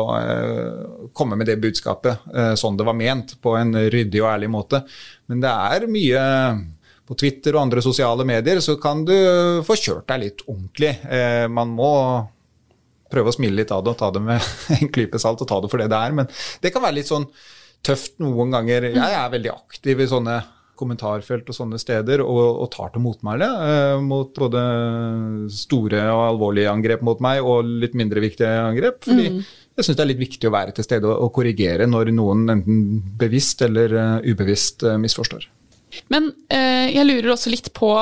komme 1.17 1.41
med 1.41 1.49
det 1.49 1.57
budskapet 1.63 2.29
sånn 2.61 2.77
det 2.77 2.89
var 2.89 2.99
ment, 2.99 3.37
på 3.41 3.57
en 3.57 3.73
ryddig 3.93 4.21
og 4.21 4.31
ærlig 4.35 4.53
måte. 4.53 4.82
Men 5.31 5.43
det 5.45 5.53
er 5.53 5.91
mye 5.91 6.23
på 7.09 7.17
Twitter 7.19 7.57
og 7.57 7.65
andre 7.67 7.83
sosiale 7.85 8.27
medier, 8.29 8.61
så 8.65 8.77
kan 8.81 9.05
du 9.07 9.15
få 9.67 9.77
kjørt 9.79 10.09
deg 10.13 10.23
litt 10.23 10.45
ordentlig. 10.47 10.95
Eh, 11.11 11.49
man 11.51 11.75
må 11.77 11.93
prøve 13.13 13.33
å 13.33 13.37
smile 13.37 13.59
litt 13.59 13.73
av 13.75 13.83
det 13.85 13.93
og 13.93 14.01
ta 14.01 14.09
det 14.15 14.23
med 14.25 14.53
en 14.79 14.93
klype 14.95 15.21
salt 15.21 15.43
og 15.45 15.51
ta 15.51 15.61
det 15.61 15.73
for 15.73 15.83
det 15.83 15.91
det 15.93 16.01
er. 16.01 16.17
Men 16.23 16.31
det 16.63 16.73
kan 16.73 16.85
være 16.85 17.01
litt 17.01 17.11
sånn 17.11 17.29
tøft 17.83 18.21
noen 18.23 18.55
ganger. 18.55 18.93
Jeg 18.95 19.19
er 19.19 19.33
veldig 19.33 19.53
aktiv 19.53 20.03
i 20.03 20.11
sånne 20.11 20.41
kommentarfelt 20.83 21.51
og 21.53 21.55
sånne 21.55 21.79
steder 21.79 22.23
og, 22.25 22.41
og 22.65 22.69
tar 22.73 22.91
til 22.95 23.05
motmæle 23.05 23.47
eh, 23.47 23.97
mot 24.03 24.33
både 24.35 24.63
store 25.53 26.07
og 26.11 26.23
alvorlige 26.31 26.73
angrep 26.73 27.05
mot 27.07 27.21
meg 27.23 27.45
og 27.45 27.69
litt 27.83 27.95
mindre 27.99 28.23
viktige 28.25 28.51
angrep. 28.63 29.03
fordi 29.05 29.29
mm. 29.35 29.43
Jeg 29.77 29.87
syns 29.87 29.97
det 29.99 30.05
er 30.05 30.11
litt 30.11 30.21
viktig 30.21 30.49
å 30.49 30.55
være 30.55 30.75
til 30.77 30.87
stede 30.87 31.09
og, 31.09 31.31
korrigere 31.35 31.89
når 31.89 32.13
noen 32.13 32.45
enten 32.53 32.83
bevisst 33.19 33.65
eller 33.65 33.95
uh, 33.97 34.17
ubevisst 34.25 34.85
uh, 34.85 34.99
misforstår. 35.01 35.47
Men 36.13 36.29
uh, 36.53 36.89
jeg 36.93 37.07
lurer 37.09 37.33
også 37.33 37.53
litt 37.53 37.73
på 37.77 37.93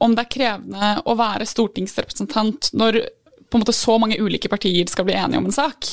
om 0.00 0.16
det 0.16 0.24
er 0.24 0.32
krevende 0.32 0.92
å 1.08 1.16
være 1.16 1.48
stortingsrepresentant 1.48 2.70
når 2.76 3.02
på 3.50 3.58
en 3.58 3.64
måte 3.64 3.76
så 3.76 3.96
mange 4.00 4.20
ulike 4.20 4.48
partier 4.52 4.88
skal 4.88 5.06
bli 5.08 5.16
enige 5.18 5.40
om 5.40 5.48
en 5.48 5.56
sak. 5.56 5.88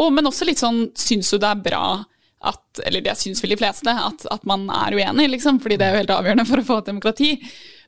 Og, 0.00 0.10
men 0.14 0.26
også 0.28 0.46
litt 0.46 0.62
sånn, 0.62 0.88
syns 0.98 1.32
du 1.32 1.38
det 1.38 1.50
er 1.50 1.64
bra 1.64 1.86
at 2.44 2.80
Eller 2.84 3.00
det 3.00 3.14
syns 3.16 3.38
vel 3.40 3.54
de 3.54 3.56
fleste, 3.56 3.88
at, 3.88 4.26
at, 4.28 4.42
man 4.44 4.66
er 4.68 4.92
uenig, 4.92 5.30
liksom, 5.32 5.62
fordi 5.64 5.78
det 5.80 5.86
er 5.86 5.94
jo 5.94 6.00
helt 6.02 6.10
avgjørende 6.12 6.44
for 6.44 6.60
å 6.60 6.64
få 6.68 6.76
et 6.82 6.90
demokrati. 6.90 7.28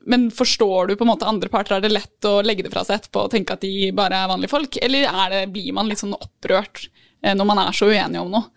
Men 0.07 0.29
forstår 0.31 0.87
du 0.87 0.95
på 0.95 1.03
en 1.03 1.11
måte 1.11 1.27
andre 1.27 1.49
parter? 1.51 1.77
Er 1.77 1.83
det 1.83 1.91
lett 1.91 2.27
å 2.27 2.39
legge 2.45 2.63
det 2.63 2.71
fra 2.71 2.85
seg 2.87 3.01
etterpå 3.01 3.25
og 3.25 3.33
tenke 3.33 3.57
at 3.57 3.63
de 3.65 3.89
bare 3.95 4.21
er 4.21 4.29
vanlige 4.31 4.53
folk? 4.53 4.79
Eller 4.83 5.07
det, 5.33 5.41
blir 5.51 5.73
man 5.75 5.89
litt 5.89 5.99
sånn 5.99 6.15
opprørt 6.15 6.85
eh, 6.87 7.35
når 7.35 7.49
man 7.49 7.59
er 7.65 7.75
så 7.75 7.89
uenig 7.91 8.21
om 8.21 8.31
noe? 8.31 8.47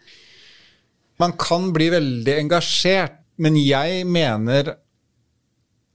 Man 1.20 1.34
kan 1.40 1.68
bli 1.74 1.90
veldig 1.92 2.36
engasjert, 2.38 3.18
men 3.42 3.58
jeg 3.58 4.04
mener 4.06 4.76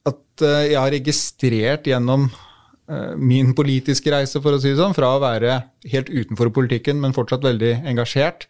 at 0.06 0.44
eh, 0.44 0.66
jeg 0.74 0.82
har 0.82 0.92
registrert 0.94 1.88
gjennom 1.88 2.28
eh, 2.28 3.14
min 3.16 3.54
politiske 3.58 4.12
reise, 4.12 4.44
for 4.44 4.58
å 4.58 4.60
si 4.60 4.74
det 4.74 4.82
sånn, 4.82 4.98
fra 4.98 5.14
å 5.16 5.24
være 5.24 5.62
helt 5.94 6.12
utenfor 6.12 6.52
politikken, 6.58 7.00
men 7.00 7.16
fortsatt 7.16 7.48
veldig 7.48 7.78
engasjert, 7.88 8.50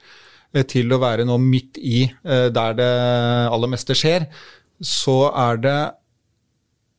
til 0.71 0.93
å 0.95 1.01
være 1.01 1.25
nå 1.27 1.35
midt 1.43 1.75
i 1.83 2.05
der 2.24 2.75
det 2.77 2.91
aller 3.51 3.67
meste 3.67 3.91
skjer, 3.97 4.24
så 4.79 5.17
er 5.35 5.57
det 5.59 5.79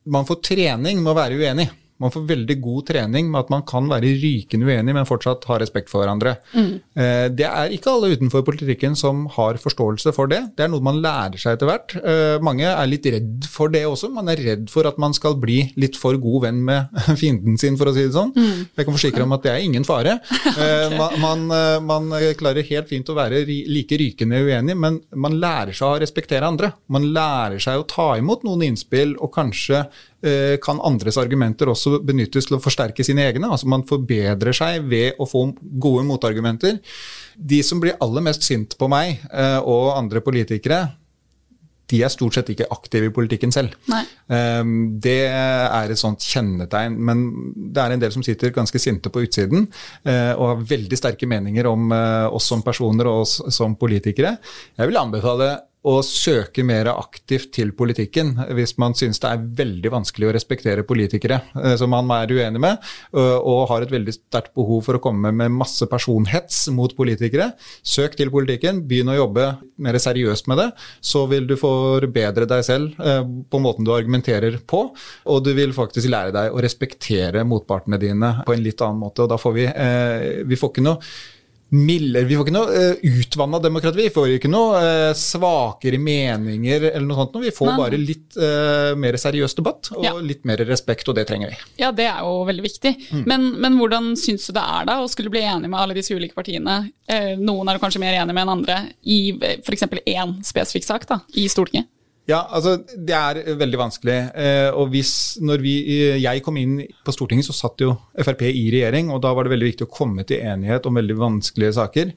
Man 0.07 0.25
får 0.25 0.35
trening 0.35 1.01
med 1.03 1.11
å 1.11 1.17
være 1.17 1.35
uenig. 1.35 1.67
Man 2.01 2.13
får 2.13 2.27
veldig 2.29 2.57
god 2.61 2.87
trening 2.91 3.29
med 3.33 3.45
at 3.45 3.51
man 3.53 3.63
kan 3.67 3.87
være 3.89 4.11
rykende 4.21 4.67
uenig, 4.69 4.93
men 4.93 5.07
fortsatt 5.09 5.47
ha 5.49 5.57
respekt 5.61 5.89
for 5.89 6.03
hverandre. 6.03 6.35
Mm. 6.53 6.69
Eh, 6.93 7.25
det 7.33 7.47
er 7.47 7.73
ikke 7.73 7.93
alle 7.93 8.11
utenfor 8.13 8.43
politikken 8.45 8.97
som 8.97 9.25
har 9.33 9.57
forståelse 9.61 10.13
for 10.13 10.29
det. 10.29 10.43
Det 10.57 10.67
er 10.67 10.71
noe 10.73 10.85
man 10.85 11.01
lærer 11.01 11.41
seg 11.41 11.57
etter 11.57 11.69
hvert. 11.71 11.95
Eh, 11.97 12.37
mange 12.45 12.67
er 12.69 12.89
litt 12.89 13.07
redd 13.09 13.47
for 13.49 13.73
det 13.73 13.81
også. 13.89 14.11
Man 14.13 14.29
er 14.29 14.43
redd 14.45 14.69
for 14.73 14.89
at 14.89 14.99
man 15.01 15.15
skal 15.17 15.39
bli 15.41 15.63
litt 15.81 15.97
for 15.97 16.19
god 16.21 16.45
venn 16.45 16.61
med 16.67 16.93
fienden 17.21 17.57
sin, 17.57 17.79
for 17.79 17.89
å 17.89 17.95
si 17.95 18.05
det 18.05 18.13
sånn. 18.15 18.33
Mm. 18.37 18.67
Jeg 18.77 18.89
kan 18.89 18.97
forsikre 18.99 19.25
om 19.25 19.33
at 19.37 19.47
det 19.47 19.55
er 19.55 19.65
ingen 19.65 19.87
fare. 19.87 20.19
Eh, 20.57 20.87
okay. 20.87 21.19
man, 21.21 21.43
man, 21.85 22.07
klarer 22.39 22.65
helt 22.65 22.87
fint 22.89 23.09
å 23.11 23.15
være 23.17 23.43
like 23.45 23.97
rykende 23.99 24.39
uenig, 24.41 24.73
men 24.79 24.97
man 25.19 25.35
lærer 25.37 25.75
seg 25.75 25.85
å 25.85 25.99
respektere 26.01 26.47
andre. 26.47 26.71
Man 26.93 27.05
lærer 27.13 27.61
seg 27.61 27.81
å 27.81 27.85
ta 27.89 28.07
imot 28.17 28.45
noen 28.47 28.63
innspill 28.69 29.13
og 29.21 29.33
kanskje 29.35 29.83
kan 30.63 30.79
andres 30.81 31.17
argumenter 31.21 31.69
også 31.69 31.99
benyttes 32.01 32.47
til 32.47 32.57
å 32.57 32.61
forsterke 32.61 33.05
sine 33.05 33.21
egne. 33.27 33.51
altså 33.53 33.69
Man 33.69 33.83
forbedrer 33.85 34.55
seg 34.55 34.87
ved 34.89 35.19
å 35.21 35.27
få 35.29 35.43
gode 35.77 36.05
motargumenter. 36.09 36.79
De 37.37 37.59
som 37.63 37.81
blir 37.81 37.97
aller 38.01 38.25
mest 38.25 38.45
sint 38.45 38.73
på 38.79 38.89
meg 38.89 39.19
eh, 39.29 39.59
og 39.61 39.93
andre 39.97 40.23
politikere, 40.25 40.87
de 41.87 42.01
er 42.03 42.11
stort 42.11 42.35
sett 42.35 42.49
ikke 42.51 42.65
aktive 42.73 43.07
i 43.07 43.13
politikken 43.15 43.53
selv. 43.53 43.77
Nei. 43.87 44.01
Ehm, 44.35 44.73
det 44.99 45.29
er 45.29 45.93
et 45.93 46.01
sånt 46.01 46.19
kjennetegn. 46.19 46.97
Men 46.99 47.21
det 47.55 47.79
er 47.79 47.95
en 47.95 48.01
del 48.01 48.11
som 48.11 48.25
sitter 48.25 48.51
ganske 48.55 48.81
sinte 48.81 49.07
på 49.13 49.23
utsiden 49.23 49.69
eh, 50.03 50.33
og 50.33 50.49
har 50.49 50.65
veldig 50.73 50.99
sterke 50.99 51.29
meninger 51.31 51.69
om 51.69 51.93
oss 52.35 52.49
som 52.51 52.65
personer 52.65 53.07
og 53.07 53.21
oss 53.23 53.37
som 53.55 53.77
politikere. 53.79 54.35
Jeg 54.75 54.91
vil 54.91 54.99
anbefale 54.99 55.53
å 55.87 55.97
søke 56.05 56.65
mer 56.67 56.89
aktivt 56.93 57.53
til 57.57 57.73
politikken 57.77 58.33
hvis 58.57 58.75
man 58.81 58.95
synes 58.97 59.21
det 59.23 59.31
er 59.31 59.45
veldig 59.61 59.93
vanskelig 59.93 60.29
å 60.29 60.35
respektere 60.35 60.85
politikere 60.87 61.41
eh, 61.61 61.75
som 61.79 61.91
man 61.93 62.11
er 62.17 62.33
uenig 62.33 62.61
med, 62.61 62.83
og 63.17 63.67
har 63.71 63.83
et 63.83 63.91
veldig 63.91 64.13
sterkt 64.13 64.53
behov 64.57 64.83
for 64.85 64.97
å 64.97 65.01
komme 65.03 65.31
med 65.35 65.53
masse 65.53 65.85
personhets 65.89 66.65
mot 66.73 66.93
politikere. 66.97 67.51
Søk 67.85 68.17
til 68.19 68.31
politikken, 68.33 68.83
begynn 68.87 69.11
å 69.11 69.17
jobbe 69.17 69.47
mer 69.83 69.97
seriøst 70.01 70.49
med 70.51 70.61
det. 70.61 70.67
Så 71.01 71.25
vil 71.31 71.47
du 71.49 71.55
forbedre 71.59 72.47
deg 72.49 72.65
selv 72.65 72.97
eh, 73.01 73.23
på 73.23 73.61
måten 73.63 73.87
du 73.87 73.93
argumenterer 73.95 74.59
på, 74.67 74.83
og 75.27 75.45
du 75.45 75.53
vil 75.57 75.75
faktisk 75.75 76.11
lære 76.11 76.35
deg 76.35 76.53
å 76.53 76.63
respektere 76.63 77.45
motpartene 77.47 77.99
dine 78.01 78.33
på 78.47 78.55
en 78.55 78.63
litt 78.65 78.83
annen 78.83 79.01
måte. 79.01 79.25
og 79.25 79.31
da 79.33 79.39
får 79.41 79.57
Vi 79.57 79.65
eh, 79.71 80.43
vi 80.47 80.59
får 80.59 80.73
ikke 80.73 80.85
noe 80.85 80.99
mildere 81.69 82.27
Vi 82.27 82.37
får 82.37 82.47
ikke 82.47 82.55
noe 82.55 82.71
uh, 82.71 82.83
eh, 82.95 83.17
utvanna 83.19 83.59
demokrati. 83.63 84.05
Vi 84.05 84.13
får 84.13 84.35
ikke 84.37 84.51
noe 84.51 84.79
uh, 84.79 85.15
svakere 85.17 85.99
meninger 85.99 86.87
eller 86.93 87.07
noe 87.07 87.17
sånt. 87.19 87.39
Vi 87.43 87.53
får 87.55 87.71
Nei. 87.71 87.77
bare 87.81 87.99
litt 87.99 88.37
uh, 88.39 88.93
mer 88.99 89.17
seriøs 89.19 89.57
debatt 89.57 89.91
og 89.95 90.05
ja. 90.05 90.13
litt 90.23 90.47
mer 90.47 90.63
respekt, 90.67 91.07
og 91.11 91.17
det 91.17 91.27
trenger 91.29 91.51
vi. 91.51 91.59
Ja, 91.83 91.91
det 91.95 92.07
er 92.07 92.23
jo 92.23 92.45
veldig 92.47 92.65
viktig. 92.65 92.93
Mm. 93.11 93.25
Men, 93.27 93.49
men, 93.57 93.77
hvordan 93.81 94.13
syns 94.19 94.47
du 94.47 94.55
det 94.55 94.63
er 94.63 94.87
da 94.87 94.99
å 95.03 95.11
skulle 95.11 95.33
bli 95.33 95.43
enig 95.43 95.71
med 95.71 95.79
alle 95.81 95.97
disse 95.97 96.15
ulike 96.15 96.37
partiene? 96.37 96.79
Noen 97.39 97.69
er 97.71 97.79
kanskje 97.79 98.01
mer 98.03 98.17
enig 98.17 98.33
med 98.35 98.43
enn 98.43 98.55
andre 98.57 98.79
i 99.07 99.19
f.eks. 99.61 99.85
én 100.03 100.33
spesifikk 100.45 100.87
sak 100.87 101.07
da, 101.09 101.21
i 101.39 101.45
Stortinget? 101.51 101.87
Ja, 102.27 102.41
altså 102.51 102.75
det 102.91 103.15
er 103.15 103.55
veldig 103.55 103.79
vanskelig. 103.79 104.15
Eh, 104.35 104.69
og 104.75 104.91
hvis, 104.91 105.11
når 105.39 105.61
vi, 105.63 105.75
jeg 106.19 106.43
kom 106.43 106.57
inn 106.59 106.81
på 107.07 107.13
Stortinget, 107.15 107.47
så 107.47 107.55
satt 107.55 107.79
jo 107.79 107.93
Frp 108.19 108.43
i 108.49 108.65
regjering, 108.73 109.13
og 109.15 109.21
da 109.23 109.31
var 109.35 109.47
det 109.47 109.53
veldig 109.53 109.69
viktig 109.69 109.87
å 109.87 109.93
komme 109.93 110.25
til 110.27 110.43
enighet 110.43 110.89
om 110.89 110.99
veldig 110.99 111.15
vanskelige 111.21 111.77
saker. 111.77 112.11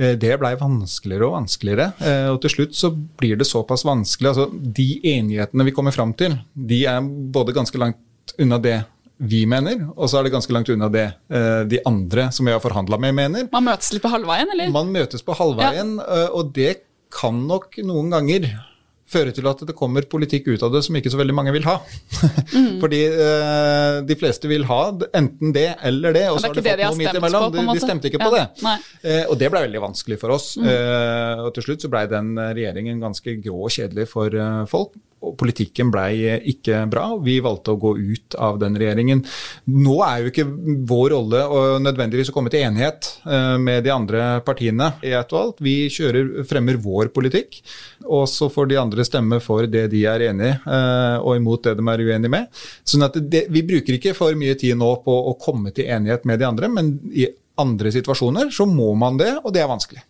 Eh, 0.00 0.14
det 0.20 0.38
blei 0.40 0.54
vanskeligere 0.60 1.28
og 1.28 1.36
vanskeligere, 1.36 1.90
eh, 2.00 2.28
og 2.32 2.40
til 2.40 2.54
slutt 2.54 2.78
så 2.78 2.92
blir 2.94 3.36
det 3.36 3.48
såpass 3.50 3.84
vanskelig. 3.84 4.32
Altså 4.32 4.48
de 4.80 4.88
enighetene 5.12 5.68
vi 5.68 5.76
kommer 5.76 5.96
fram 5.96 6.16
til, 6.16 6.38
de 6.56 6.80
er 6.88 7.04
både 7.04 7.56
ganske 7.56 7.82
langt 7.84 8.34
unna 8.40 8.56
det 8.64 8.78
vi 9.20 9.42
mener, 9.44 9.90
og 9.92 10.08
så 10.08 10.16
er 10.16 10.24
det 10.24 10.32
ganske 10.32 10.54
langt 10.56 10.70
unna 10.72 10.86
det 10.88 11.02
de 11.68 11.76
andre 11.84 12.30
som 12.32 12.46
vi 12.48 12.54
har 12.54 12.62
forhandla 12.64 12.96
med, 13.04 13.12
mener. 13.18 13.50
Man 13.52 13.66
møtes 13.66 13.90
litt 13.92 14.00
på 14.00 14.08
halvveien, 14.08 14.48
eller? 14.54 14.70
Man 14.72 14.88
møtes 14.94 15.20
på 15.26 15.36
halvveien, 15.36 15.98
ja. 16.00 16.30
og 16.32 16.54
det 16.56 16.78
kan 17.12 17.36
nok 17.44 17.76
noen 17.84 18.08
ganger 18.14 18.48
føre 19.10 19.34
til 19.34 19.48
at 19.50 19.62
det 19.66 19.74
kommer 19.78 20.06
politikk 20.10 20.48
ut 20.52 20.62
av 20.66 20.72
det 20.74 20.82
som 20.86 20.96
ikke 20.98 21.12
så 21.12 21.18
veldig 21.20 21.34
mange 21.36 21.54
vil 21.54 21.66
ha. 21.66 21.76
Mm. 22.54 22.78
Fordi 22.82 23.00
eh, 23.10 23.98
de 24.06 24.16
fleste 24.18 24.50
vil 24.50 24.66
ha 24.70 24.80
enten 25.16 25.54
det 25.56 25.68
eller 25.86 26.16
det, 26.16 26.26
og 26.30 26.40
så 26.40 26.50
har 26.50 26.56
de 26.56 26.64
fått 26.64 26.82
noe 26.84 27.00
midt 27.00 27.20
imellom. 27.20 27.48
De, 27.54 27.66
de, 27.72 27.82
stemte 27.82 28.10
ikke 28.10 28.22
ja. 28.22 28.28
på 28.28 28.36
det. 28.36 28.76
Eh, 29.02 29.22
og 29.26 29.36
det 29.40 29.50
ble 29.52 29.64
veldig 29.66 29.84
vanskelig 29.88 30.20
for 30.22 30.36
oss. 30.36 30.52
Mm. 30.60 30.70
Eh, 30.72 31.44
og 31.46 31.52
til 31.56 31.68
slutt 31.68 31.86
så 31.86 31.92
ble 31.92 32.06
den 32.10 32.34
regjeringen 32.40 33.02
ganske 33.02 33.38
grå 33.42 33.64
og 33.66 33.74
kjedelig 33.74 34.08
for 34.12 34.36
folk. 34.70 34.94
Politikken 35.40 35.90
blei 35.92 36.38
ikke 36.52 36.84
bra. 36.90 37.06
Vi 37.24 37.38
valgte 37.44 37.74
å 37.74 37.80
gå 37.80 37.94
ut 37.98 38.36
av 38.40 38.58
den 38.60 38.76
regjeringen. 38.80 39.22
Nå 39.70 39.98
er 40.06 40.22
jo 40.22 40.30
ikke 40.32 40.46
vår 40.88 41.06
rolle 41.14 41.42
å 41.44 41.62
nødvendigvis 41.82 42.32
å 42.32 42.36
komme 42.36 42.52
til 42.52 42.64
enighet 42.66 43.10
med 43.60 43.84
de 43.84 43.92
andre 43.94 44.28
partiene 44.46 44.92
i 45.04 45.12
og 45.20 45.36
alt. 45.40 45.62
Vi 45.64 45.74
kjører, 45.92 46.44
fremmer 46.48 46.80
vår 46.80 47.12
politikk, 47.14 47.60
og 48.06 48.26
så 48.30 48.48
får 48.52 48.70
de 48.70 48.80
andre 48.80 49.06
stemme 49.06 49.40
for 49.44 49.68
det 49.70 49.86
de 49.92 50.04
er 50.08 50.26
enig 50.30 50.54
i, 50.54 50.56
og 51.20 51.36
imot 51.36 51.68
det 51.68 51.76
de 51.78 51.86
er 51.92 52.04
uenig 52.08 52.32
med. 52.32 52.62
Sånn 52.84 53.06
at 53.06 53.18
det, 53.20 53.46
Vi 53.50 53.64
bruker 53.66 53.96
ikke 53.96 54.16
for 54.16 54.36
mye 54.38 54.56
tid 54.58 54.78
nå 54.80 54.94
på 55.04 55.14
å 55.30 55.36
komme 55.40 55.74
til 55.76 55.90
enighet 55.90 56.24
med 56.28 56.40
de 56.40 56.48
andre, 56.48 56.70
men 56.72 56.94
i 57.12 57.28
andre 57.60 57.92
situasjoner 57.92 58.52
så 58.54 58.66
må 58.68 58.94
man 58.96 59.20
det, 59.20 59.34
og 59.44 59.52
det 59.54 59.62
er 59.64 59.70
vanskelig. 59.70 60.04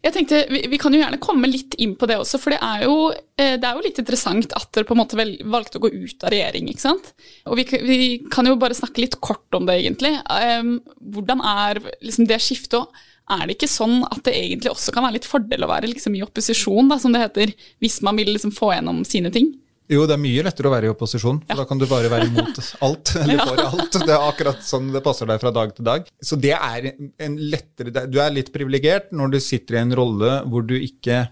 Jeg 0.00 0.14
tenkte, 0.14 0.38
vi, 0.48 0.62
vi, 0.72 0.78
kan 0.80 0.94
jo 0.94 1.00
gjerne 1.02 1.20
komme 1.20 1.48
litt 1.50 1.74
inn 1.82 1.92
på 2.00 2.06
det 2.08 2.16
også, 2.22 2.38
for 2.40 2.54
det 2.54 2.60
er 2.64 2.86
jo, 2.86 3.10
eh, 3.36 3.58
det 3.60 3.68
er 3.68 3.76
jo 3.76 3.84
litt 3.84 4.00
interessant 4.00 4.54
at 4.56 4.70
dere 4.72 4.88
på 4.88 4.96
en 4.96 5.00
måte 5.02 5.18
vel, 5.18 5.34
valgte 5.52 5.76
å 5.76 5.82
gå 5.84 5.90
ut 5.92 6.24
av 6.24 6.32
regjering. 6.32 6.70
ikke 6.72 6.86
sant? 6.86 7.12
Og 7.44 7.60
vi, 7.60 7.66
vi, 7.84 7.98
kan 8.32 8.48
jo 8.48 8.56
bare 8.60 8.76
snakke 8.76 9.04
litt 9.04 9.18
kort 9.20 9.58
om 9.58 9.68
det, 9.68 9.76
egentlig. 9.82 10.14
Um, 10.24 10.78
hvordan 11.12 11.44
er 11.44 11.82
liksom 12.00 12.30
det 12.30 12.40
skiftet? 12.40 13.02
Er 13.30 13.44
det 13.44 13.58
ikke 13.58 13.70
sånn 13.70 14.00
at 14.08 14.24
det 14.26 14.32
egentlig 14.34 14.72
også 14.72 14.94
kan 14.94 15.04
være 15.04 15.18
litt 15.20 15.28
fordel 15.28 15.66
å 15.66 15.70
være 15.70 15.92
liksom, 15.92 16.16
i 16.16 16.24
opposisjon, 16.24 16.88
da, 16.90 16.96
som 16.98 17.12
det 17.14 17.20
heter, 17.26 17.52
hvis 17.84 18.00
man 18.06 18.16
vil 18.18 18.32
liksom, 18.32 18.56
få 18.56 18.72
gjennom 18.72 19.04
sine 19.06 19.30
ting? 19.34 19.52
Jo, 19.90 20.04
det 20.06 20.14
er 20.14 20.22
mye 20.22 20.44
lettere 20.46 20.70
å 20.70 20.74
være 20.74 20.86
i 20.86 20.92
opposisjon. 20.92 21.40
for 21.42 21.50
ja. 21.50 21.58
Da 21.58 21.66
kan 21.66 21.80
du 21.80 21.86
bare 21.90 22.10
være 22.12 22.28
imot 22.30 22.60
alt, 22.86 23.14
eller 23.18 23.42
for 23.42 23.64
alt. 23.64 23.98
Det 23.98 24.14
er 24.14 24.28
akkurat 24.28 24.62
sånn 24.62 24.92
det 24.94 25.02
passer 25.02 25.26
deg 25.30 25.42
fra 25.42 25.50
dag 25.54 25.74
til 25.74 25.88
dag. 25.88 26.06
Så 26.22 26.38
det 26.38 26.54
er 26.54 26.92
en 26.94 27.36
lettere 27.50 28.06
Du 28.06 28.20
er 28.22 28.32
litt 28.34 28.52
privilegert 28.54 29.10
når 29.10 29.34
du 29.34 29.42
sitter 29.42 29.78
i 29.78 29.82
en 29.82 29.94
rolle 29.98 30.40
hvor 30.46 30.66
du 30.66 30.76
ikke 30.78 31.26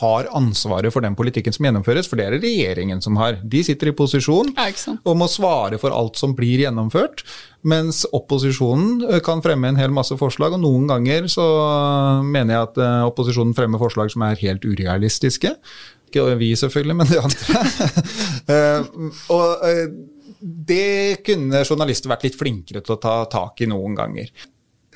har 0.00 0.26
ansvaret 0.34 0.90
for 0.90 1.04
den 1.04 1.14
politikken 1.14 1.54
som 1.54 1.68
gjennomføres, 1.68 2.08
for 2.10 2.18
det 2.18 2.26
er 2.26 2.34
det 2.34 2.42
regjeringen 2.48 3.02
som 3.04 3.18
har. 3.20 3.38
De 3.42 3.62
sitter 3.64 3.92
i 3.92 3.94
posisjon 3.96 4.50
og 5.06 5.18
må 5.18 5.28
svare 5.30 5.78
for 5.78 5.94
alt 5.94 6.18
som 6.18 6.34
blir 6.36 6.64
gjennomført, 6.64 7.22
mens 7.66 8.02
opposisjonen 8.16 9.04
eh, 9.06 9.20
kan 9.24 9.42
fremme 9.44 9.70
en 9.70 9.78
hel 9.78 9.94
masse 9.94 10.16
forslag, 10.18 10.56
og 10.56 10.64
noen 10.64 10.90
ganger 10.90 11.30
så 11.30 11.46
mener 12.26 12.56
jeg 12.56 12.70
at 12.70 12.80
eh, 12.82 13.02
opposisjonen 13.12 13.54
fremmer 13.58 13.82
forslag 13.82 14.10
som 14.14 14.26
er 14.26 14.42
helt 14.42 14.66
urealistiske. 14.66 15.54
Ikke 16.16 16.40
vi, 16.40 16.50
selvfølgelig, 16.58 16.98
men 17.02 17.12
de 17.12 17.22
andre. 17.22 17.64
Eh, 18.46 18.84
og 19.34 19.64
eh, 19.66 19.88
det 20.38 21.24
kunne 21.26 21.64
journalister 21.66 22.12
vært 22.12 22.28
litt 22.28 22.36
flinkere 22.38 22.78
til 22.84 22.94
å 22.94 23.00
ta 23.02 23.14
tak 23.26 23.58
i 23.64 23.66
noen 23.66 23.96
ganger 23.98 24.30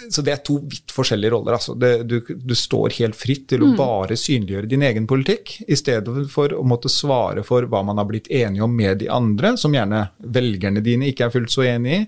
så 0.08 0.22
det 0.24 0.32
er 0.32 0.42
to 0.44 0.56
vidt 0.64 0.92
forskjellige 0.94 1.32
roller. 1.34 1.56
Altså. 1.58 1.74
Det, 1.78 1.90
du, 2.08 2.18
du, 2.24 2.54
står 2.56 2.96
helt 3.00 3.18
fritt 3.18 3.46
til 3.52 3.64
å 3.64 3.70
mm. 3.72 3.76
bare 3.78 4.18
synliggjøre 4.18 4.70
din 4.70 4.84
egen 4.86 5.08
politikk, 5.10 5.58
i 5.68 5.78
stedet 5.78 6.26
for 6.32 6.54
å 6.56 6.62
måtte 6.66 6.90
svare 6.92 7.44
for 7.46 7.66
hva 7.70 7.82
man 7.86 8.00
har 8.00 8.08
blitt 8.08 8.30
enige 8.32 8.64
om 8.66 8.74
med 8.76 9.00
de 9.02 9.10
andre, 9.12 9.54
som 9.60 9.74
gjerne 9.74 10.06
velgerne 10.20 10.82
dine 10.84 11.10
ikke 11.10 11.28
er 11.28 11.34
fullt 11.34 11.52
så 11.52 11.66
enig 11.68 11.98
i. 11.98 12.02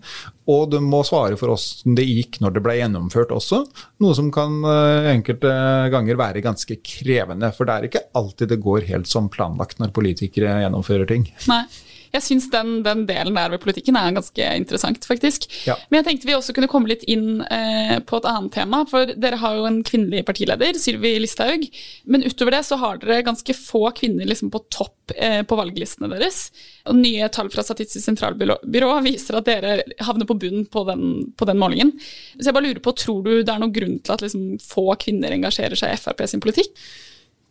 Og 0.52 0.72
du 0.72 0.80
må 0.82 1.04
svare 1.06 1.36
for 1.38 1.52
åssen 1.54 1.94
det 1.98 2.06
gikk 2.08 2.40
når 2.42 2.56
det 2.56 2.64
ble 2.64 2.78
gjennomført 2.80 3.34
også, 3.34 3.62
noe 4.02 4.16
som 4.18 4.32
kan 4.34 4.58
uh, 4.66 5.12
enkelte 5.12 5.52
ganger 5.92 6.18
være 6.18 6.42
ganske 6.44 6.80
krevende. 6.82 7.52
For 7.54 7.68
det 7.68 7.76
er 7.76 7.88
ikke 7.88 8.06
alltid 8.18 8.54
det 8.54 8.62
går 8.64 8.88
helt 8.90 9.10
som 9.10 9.30
planlagt 9.32 9.78
når 9.82 9.94
politikere 9.94 10.58
gjennomfører 10.64 11.10
ting. 11.12 11.28
Nei. 11.50 11.64
Jeg 12.12 12.24
syns 12.26 12.48
den, 12.52 12.82
den, 12.84 13.06
delen 13.08 13.36
der 13.36 13.54
ved 13.54 13.62
politikken 13.62 13.96
er 13.96 14.12
ganske 14.12 14.48
interessant, 14.60 15.06
faktisk. 15.08 15.46
Ja. 15.64 15.78
Men 15.88 16.00
jeg 16.00 16.08
tenkte 16.10 16.28
vi 16.28 16.34
også 16.36 16.52
kunne 16.52 16.68
komme 16.68 16.90
litt 16.90 17.06
inn 17.08 17.40
eh, 17.46 17.96
på 18.04 18.18
et 18.20 18.28
annet 18.28 18.52
tema. 18.52 18.82
For 18.90 19.14
dere 19.16 19.38
har 19.40 19.56
jo 19.56 19.64
en 19.68 19.80
kvinnelig 19.86 20.26
partileder, 20.28 20.76
Sylvi 20.80 21.14
Listhaug. 21.22 21.64
Men 22.04 22.26
utover 22.26 22.58
det 22.58 22.64
så 22.68 22.76
har 22.82 23.00
dere 23.00 23.22
ganske 23.24 23.56
få 23.56 23.86
kvinner 23.96 24.28
liksom 24.28 24.50
på 24.52 24.60
topp 24.68 25.14
eh, 25.16 25.40
på 25.48 25.56
valglistene 25.56 26.10
deres. 26.12 26.42
Og 26.90 26.98
nye 27.00 27.30
tall 27.32 27.48
fra 27.52 27.64
Statistisk 27.64 28.04
sentralbyrå 28.04 28.90
viser 29.06 29.38
at 29.38 29.48
dere 29.48 29.78
havner 30.04 30.28
på 30.28 30.36
bunn 30.42 30.66
på 30.68 30.84
den, 30.90 31.06
på 31.32 31.48
den, 31.48 31.60
målingen. 31.62 31.94
Så 32.36 32.50
jeg 32.50 32.58
bare 32.58 32.68
lurer 32.68 32.82
på, 32.84 32.92
tror 32.98 33.24
du 33.24 33.32
det 33.40 33.48
er 33.48 33.62
noen 33.62 33.72
grunn 33.72 33.96
til 34.02 34.16
at 34.16 34.26
liksom, 34.26 34.58
få 34.60 34.90
kvinner 35.00 35.32
engasjerer 35.32 35.80
seg 35.80 35.96
i 35.96 36.02
Frp 36.02 36.26
sin 36.28 36.44
politikk? 36.44 36.76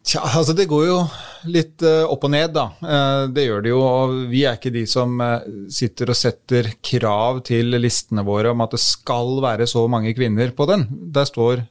Tja, 0.02 0.24
altså 0.26 0.56
Det 0.58 0.66
går 0.70 0.86
jo 0.88 0.98
litt 1.52 1.84
uh, 1.86 2.06
opp 2.10 2.26
og 2.28 2.32
ned, 2.34 2.52
da. 2.54 2.68
Uh, 2.82 3.26
det 3.34 3.48
gjør 3.48 3.64
det 3.66 3.72
jo. 3.72 3.82
og 3.86 4.16
Vi 4.32 4.44
er 4.46 4.58
ikke 4.58 4.74
de 4.74 4.84
som 4.90 5.14
uh, 5.22 5.42
sitter 5.74 6.12
og 6.14 6.18
setter 6.18 6.72
krav 6.86 7.42
til 7.48 7.74
listene 7.82 8.26
våre 8.26 8.54
om 8.54 8.62
at 8.66 8.74
det 8.76 8.82
skal 8.82 9.40
være 9.44 9.70
så 9.70 9.86
mange 9.90 10.14
kvinner 10.18 10.54
på 10.58 10.68
den. 10.70 10.88
Der 11.14 11.28
står 11.30 11.64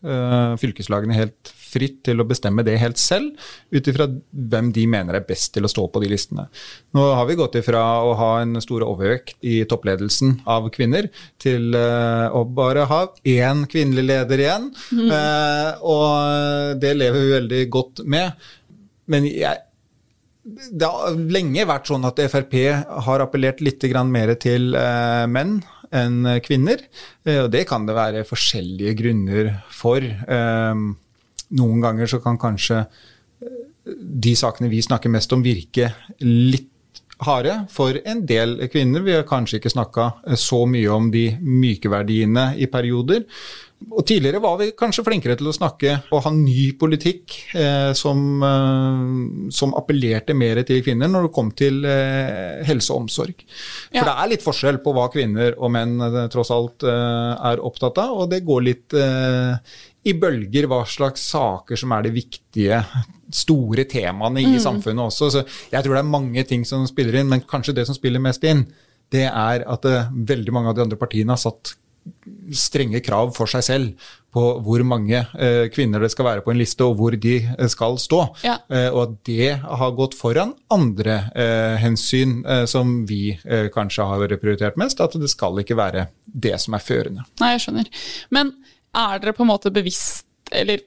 fylkeslagene 0.60 1.16
helt 1.16 1.52
fritt 1.70 2.00
til 2.06 2.20
å 2.20 2.26
bestemme 2.28 2.64
det 2.66 2.78
helt 2.82 3.00
selv, 3.00 3.32
ut 3.70 3.90
ifra 3.90 4.08
hvem 4.30 4.72
de 4.74 4.86
mener 4.90 5.18
er 5.18 5.26
best 5.26 5.52
til 5.54 5.66
å 5.66 5.70
stå 5.70 5.86
på 5.90 6.02
de 6.02 6.10
listene. 6.12 6.48
Nå 6.96 7.06
har 7.16 7.28
vi 7.28 7.38
gått 7.38 7.58
ifra 7.60 7.82
å 8.04 8.14
ha 8.18 8.30
en 8.42 8.58
stor 8.62 8.84
overvekt 8.86 9.38
i 9.46 9.60
toppledelsen 9.68 10.40
av 10.50 10.68
kvinner, 10.74 11.10
til 11.40 11.74
uh, 11.76 12.28
å 12.34 12.44
bare 12.44 12.86
ha 12.90 13.00
én 13.28 13.64
kvinnelig 13.70 14.06
leder 14.10 14.44
igjen. 14.44 14.70
Mm. 14.92 15.10
Uh, 15.10 15.70
og 15.94 16.80
det 16.82 16.94
lever 16.98 17.24
vi 17.24 17.34
veldig 17.36 17.64
godt 17.72 18.04
med. 18.10 18.48
Men 19.10 19.26
jeg, 19.28 19.62
det 20.44 20.88
har 20.88 21.18
lenge 21.36 21.68
vært 21.68 21.90
sånn 21.90 22.06
at 22.08 22.22
Frp 22.32 22.56
har 23.06 23.24
appellert 23.24 23.62
litt 23.64 23.84
mer 24.08 24.34
til 24.40 24.74
uh, 24.74 25.26
menn 25.30 25.60
enn 25.90 26.22
kvinner. 26.46 26.84
Og 27.26 27.48
det 27.50 27.64
kan 27.66 27.86
det 27.86 27.96
være 27.96 28.26
forskjellige 28.28 28.94
grunner 29.00 29.48
for. 29.74 30.04
Noen 31.58 31.80
ganger 31.82 32.10
så 32.10 32.20
kan 32.22 32.38
kanskje 32.40 32.82
eh, 32.84 33.56
de 33.94 34.34
sakene 34.38 34.70
vi 34.70 34.82
snakker 34.84 35.12
mest 35.12 35.32
om, 35.34 35.42
virke 35.44 35.92
litt 36.20 36.68
harde 37.26 37.56
for 37.72 37.96
en 38.08 38.22
del 38.26 38.56
kvinner. 38.72 39.04
Vi 39.04 39.16
har 39.16 39.26
kanskje 39.28 39.60
ikke 39.60 39.72
snakka 39.72 40.12
eh, 40.26 40.38
så 40.40 40.64
mye 40.68 40.92
om 40.94 41.10
de 41.12 41.26
myke 41.40 41.92
verdiene 41.92 42.52
i 42.58 42.70
perioder. 42.70 43.26
Og 43.88 44.04
Tidligere 44.04 44.42
var 44.44 44.58
vi 44.60 44.66
kanskje 44.76 45.02
flinkere 45.06 45.38
til 45.40 45.48
å 45.48 45.54
snakke 45.56 45.94
og 46.12 46.20
ha 46.26 46.30
ny 46.34 46.66
politikk 46.76 47.36
eh, 47.56 47.92
som, 47.96 48.20
eh, 48.44 49.04
som, 49.56 49.72
appellerte 49.78 50.36
mer 50.36 50.60
til 50.68 50.82
kvinner 50.84 51.08
når 51.08 51.28
det 51.28 51.32
kom 51.36 51.48
til 51.56 51.80
eh, 51.88 52.60
helse 52.68 52.92
og 52.92 53.06
omsorg. 53.06 53.40
For 53.88 54.02
ja. 54.02 54.04
det 54.04 54.16
er 54.16 54.32
litt 54.34 54.44
forskjell 54.44 54.82
på 54.84 54.92
hva 54.96 55.06
kvinner 55.12 55.56
og 55.56 55.72
menn 55.72 55.96
eh, 56.10 56.26
tross 56.32 56.52
alt 56.52 56.84
er 56.84 57.64
opptatt 57.64 58.02
av, 58.02 58.12
og 58.20 58.30
det 58.34 58.42
går 58.44 58.66
litt 58.68 58.96
i 60.08 60.14
bølger 60.16 60.68
hva 60.70 60.80
slags 60.88 61.26
saker 61.32 61.78
som 61.78 61.92
er 61.92 62.06
de 62.06 62.14
viktige, 62.14 62.78
store 63.30 63.84
temaene 63.90 64.42
i 64.42 64.54
mm. 64.56 64.62
samfunnet 64.64 65.10
også. 65.10 65.28
Så 65.34 65.42
jeg 65.70 65.84
tror 65.84 65.96
det 65.96 66.00
er 66.02 66.14
mange 66.14 66.44
ting 66.48 66.64
som 66.66 66.86
spiller 66.88 67.20
inn, 67.20 67.28
men 67.30 67.44
kanskje 67.46 67.76
det 67.76 67.86
som 67.88 67.96
spiller 67.98 68.22
mest 68.22 68.44
inn, 68.48 68.64
det 69.10 69.26
er 69.28 69.66
at 69.66 69.86
uh, 69.86 70.08
veldig 70.10 70.54
mange 70.54 70.72
av 70.72 70.78
de 70.78 70.86
andre 70.86 70.98
partiene 70.98 71.34
har 71.34 71.42
satt 71.42 71.76
strenge 72.56 73.02
krav 73.04 73.34
for 73.36 73.50
seg 73.50 73.62
selv 73.62 74.06
på 74.32 74.44
hvor 74.64 74.80
mange 74.88 75.20
uh, 75.20 75.66
kvinner 75.74 76.00
det 76.00 76.10
skal 76.14 76.26
være 76.30 76.44
på 76.46 76.54
en 76.54 76.58
liste, 76.62 76.86
og 76.86 76.96
hvor 76.98 77.14
de 77.14 77.36
uh, 77.44 77.66
skal 77.70 77.98
stå. 78.00 78.22
Ja. 78.46 78.56
og 78.94 79.00
at 79.02 79.14
det 79.28 79.52
har 79.60 79.94
gått 79.98 80.16
foran 80.16 80.54
andre 80.72 81.20
hensyn 81.82 82.40
som 82.70 83.00
vi 83.06 83.36
kanskje 83.74 84.06
har 84.06 84.36
prioritert 84.40 84.78
mest. 84.80 85.02
At 85.02 85.18
det 85.20 85.30
skal 85.30 85.60
ikke 85.60 85.78
være 85.78 86.08
det 86.24 86.56
som 86.62 86.76
er 86.78 86.84
førende. 86.84 87.26
Nei, 87.42 87.54
jeg 87.56 87.66
skjønner. 87.66 87.90
Men 88.34 88.54
er 88.96 89.20
dere 89.22 89.36
på 89.36 89.44
en 89.44 89.52
måte 89.52 89.72
bevisst, 89.74 90.26
eller 90.50 90.82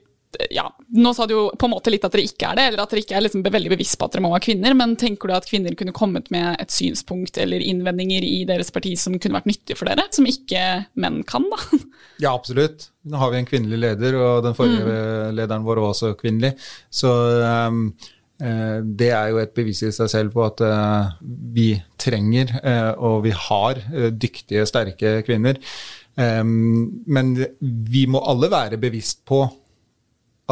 ja, 0.49 0.65
nå 0.97 1.11
sa 1.13 1.25
du 1.29 1.33
jo 1.35 1.41
på 1.59 1.67
en 1.67 1.73
måte 1.75 1.91
litt 1.93 2.05
at 2.05 2.13
dere 2.15 2.25
ikke 2.25 2.49
er 2.49 2.57
det, 2.57 2.65
eller 2.69 2.83
at 2.83 2.93
dere 2.93 3.03
ikke 3.03 3.17
er 3.17 3.25
liksom 3.25 3.43
veldig 3.45 3.71
bevisst 3.73 3.97
på 3.99 4.07
at 4.07 4.15
dere 4.15 4.23
må 4.25 4.31
være 4.33 4.45
kvinner, 4.47 4.75
men 4.77 4.95
tenker 4.99 5.29
du 5.29 5.35
at 5.35 5.47
kvinner 5.49 5.75
kunne 5.77 5.95
kommet 5.95 6.31
med 6.33 6.57
et 6.61 6.73
synspunkt 6.73 7.37
eller 7.41 7.63
innvendinger 7.63 8.25
i 8.25 8.39
deres 8.49 8.73
parti 8.73 8.95
som 8.99 9.17
kunne 9.19 9.37
vært 9.37 9.51
nyttig 9.51 9.77
for 9.79 9.89
dere, 9.89 10.07
som 10.15 10.27
ikke 10.29 10.63
menn 10.99 11.21
kan, 11.29 11.47
da? 11.51 11.61
Ja, 12.23 12.33
absolutt. 12.33 12.89
Nå 13.09 13.19
har 13.19 13.33
vi 13.33 13.39
en 13.41 13.47
kvinnelig 13.49 13.79
leder, 13.81 14.17
og 14.21 14.43
den 14.45 14.57
forrige 14.57 14.83
mm. 14.85 15.31
lederen 15.35 15.65
vår 15.65 15.81
var 15.81 15.95
også 15.95 16.13
kvinnelig. 16.19 16.53
Så 16.93 17.09
um, 17.09 17.87
det 18.39 19.09
er 19.09 19.31
jo 19.31 19.41
et 19.41 19.53
bevis 19.55 19.81
i 19.83 19.91
seg 19.95 20.11
selv 20.11 20.35
på 20.35 20.43
at 20.45 20.61
uh, 20.61 21.09
vi 21.55 21.73
trenger, 21.99 22.53
uh, 22.61 22.93
og 23.09 23.25
vi 23.25 23.33
har, 23.35 23.81
uh, 23.91 24.07
dyktige, 24.13 24.65
sterke 24.69 25.17
kvinner. 25.27 25.59
Um, 26.15 27.03
men 27.09 27.33
vi 27.61 28.05
må 28.09 28.21
alle 28.29 28.51
være 28.53 28.77
bevisst 28.81 29.23
på 29.25 29.41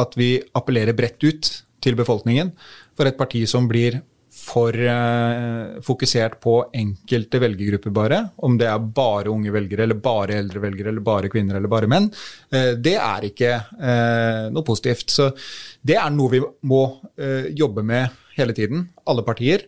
at 0.02 0.16
vi 0.18 0.34
appellerer 0.58 0.96
bredt 0.96 1.22
ut 1.22 1.50
til 1.82 1.98
befolkningen. 1.98 2.50
For 2.96 3.08
et 3.08 3.18
parti 3.18 3.44
som 3.50 3.68
blir 3.70 4.00
for 4.32 4.72
uh, 4.74 5.80
fokusert 5.84 6.38
på 6.42 6.54
enkelte 6.74 7.40
velgergrupper 7.42 7.92
bare, 7.94 8.20
om 8.46 8.56
det 8.58 8.68
er 8.70 8.86
bare 8.96 9.30
unge 9.30 9.52
velgere, 9.52 9.84
eller 9.84 10.00
bare 10.02 10.38
eldre 10.40 10.62
velgere, 10.64 10.88
eller 10.88 11.04
bare 11.04 11.30
kvinner 11.32 11.58
eller 11.58 11.70
bare 11.70 11.90
menn, 11.90 12.08
uh, 12.54 12.72
det 12.80 12.96
er 12.96 13.28
ikke 13.28 13.52
uh, 13.60 14.48
noe 14.54 14.64
positivt. 14.66 15.12
Så 15.12 15.28
det 15.84 15.98
er 16.00 16.10
noe 16.14 16.32
vi 16.32 16.42
må 16.70 16.82
jobbe 17.52 17.82
med 17.86 18.20
hele 18.38 18.54
tiden, 18.56 18.86
alle 19.06 19.24
partier. 19.26 19.66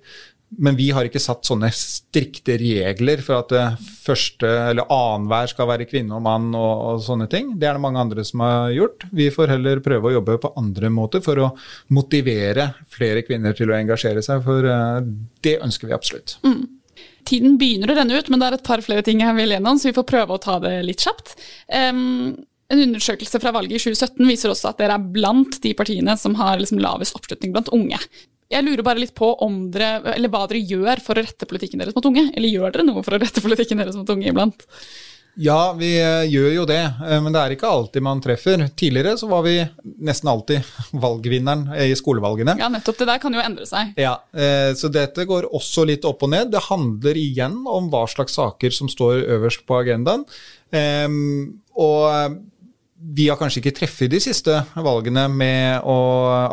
Men 0.58 0.76
vi 0.76 0.90
har 0.94 1.06
ikke 1.06 1.22
satt 1.22 1.46
sånne 1.46 1.70
strikte 1.74 2.56
regler 2.60 3.22
for 3.24 3.42
at 3.42 3.52
det 3.52 3.64
første 4.04 4.48
eller 4.70 4.88
annenhver 4.92 5.50
skal 5.50 5.68
være 5.70 5.88
kvinne 5.90 6.16
og 6.16 6.24
mann 6.26 6.50
og, 6.52 6.72
og, 6.88 7.02
sånne 7.04 7.28
ting. 7.32 7.54
Det 7.58 7.68
er 7.68 7.78
det 7.78 7.84
mange 7.84 8.02
andre 8.02 8.24
som 8.26 8.44
har 8.44 8.72
gjort. 8.74 9.06
Vi 9.14 9.30
får 9.34 9.54
heller 9.54 9.82
prøve 9.84 10.10
å 10.10 10.14
jobbe 10.18 10.38
på 10.42 10.52
andre 10.60 10.92
måter 10.94 11.24
for 11.24 11.42
å 11.42 11.50
motivere 11.94 12.70
flere 12.92 13.24
kvinner 13.26 13.56
til 13.56 13.72
å 13.72 13.76
engasjere 13.78 14.22
seg, 14.24 14.42
for 14.46 14.66
uh, 14.68 15.02
det 15.44 15.58
ønsker 15.64 15.90
vi 15.90 15.96
absolutt. 15.96 16.38
Mm. 16.46 16.64
Tiden 17.24 17.58
begynner 17.60 17.90
å 17.90 17.96
renne 17.96 18.18
ut, 18.18 18.28
men 18.28 18.40
det 18.40 18.48
er 18.48 18.58
et 18.58 18.66
par 18.66 18.82
flere 18.84 19.04
ting 19.04 19.22
jeg 19.24 19.36
vil 19.38 19.54
gjennom, 19.56 19.78
så 19.80 19.88
vi 19.88 19.96
får 19.96 20.08
prøve 20.10 20.36
å 20.36 20.42
ta 20.42 20.58
det 20.62 20.76
litt 20.84 21.04
kjapt. 21.04 21.38
Um, 21.72 22.34
en 22.72 22.80
undersøkelse 22.80 23.40
fra 23.42 23.52
valget 23.54 23.78
i 23.78 23.92
2017 23.92 24.28
viser 24.28 24.52
også 24.52 24.70
at 24.70 24.80
dere 24.80 24.96
er 24.96 25.10
blant 25.14 25.58
de 25.64 25.74
partiene 25.76 26.16
som 26.20 26.36
har 26.38 26.60
liksom 26.60 26.80
lavest 26.82 27.16
oppslutning 27.18 27.52
blant 27.54 27.72
unge. 27.76 28.00
Jeg 28.54 28.66
lurer 28.66 28.84
bare 28.86 29.02
litt 29.02 29.14
på 29.16 29.32
dere, 29.74 30.28
hva 30.30 30.44
dere 30.46 30.62
gjør 30.62 31.02
for 31.02 31.18
å 31.18 31.24
rette 31.24 31.48
politikken 31.50 31.82
deres 31.82 31.96
mot 31.96 32.06
unge? 32.06 32.28
Eller 32.34 32.52
gjør 32.52 32.70
dere 32.76 32.86
noe 32.86 33.02
for 33.02 33.16
å 33.16 33.20
rette 33.22 33.42
politikken 33.42 33.82
deres 33.82 33.98
mot 33.98 34.14
unge 34.14 34.30
iblant? 34.30 34.62
Ja, 35.34 35.72
vi 35.74 35.88
eh, 35.98 36.28
gjør 36.30 36.52
jo 36.60 36.64
det, 36.68 36.78
eh, 36.78 37.18
men 37.22 37.34
det 37.34 37.40
er 37.40 37.54
ikke 37.56 37.66
alltid 37.66 38.04
man 38.06 38.20
treffer. 38.22 38.62
Tidligere 38.78 39.16
så 39.18 39.26
var 39.26 39.42
vi 39.46 39.56
nesten 40.06 40.30
alltid 40.30 40.62
valgvinneren 41.04 41.72
i 41.82 41.90
skolevalgene. 41.98 42.54
Ja, 42.60 42.70
nettopp. 42.70 43.00
Det 43.00 43.08
der 43.10 43.22
kan 43.22 43.34
jo 43.34 43.42
endre 43.42 43.66
seg. 43.66 43.96
Ja, 43.98 44.14
eh, 44.30 44.70
Så 44.78 44.92
dette 44.94 45.26
går 45.26 45.48
også 45.50 45.86
litt 45.90 46.06
opp 46.06 46.22
og 46.22 46.30
ned. 46.30 46.52
Det 46.54 46.62
handler 46.68 47.18
igjen 47.18 47.64
om 47.66 47.90
hva 47.90 48.04
slags 48.10 48.38
saker 48.38 48.74
som 48.74 48.90
står 48.92 49.26
øverst 49.34 49.66
på 49.66 49.80
agendaen. 49.82 50.26
Og 51.74 52.38
vi 52.94 53.26
har 53.28 53.38
kanskje 53.38 53.61
ikke 53.61 53.74
treffet 53.74 54.11
de 54.12 54.20
siste 54.22 54.54
valgene 54.78 55.26
med 55.33 55.85
å 55.88 55.96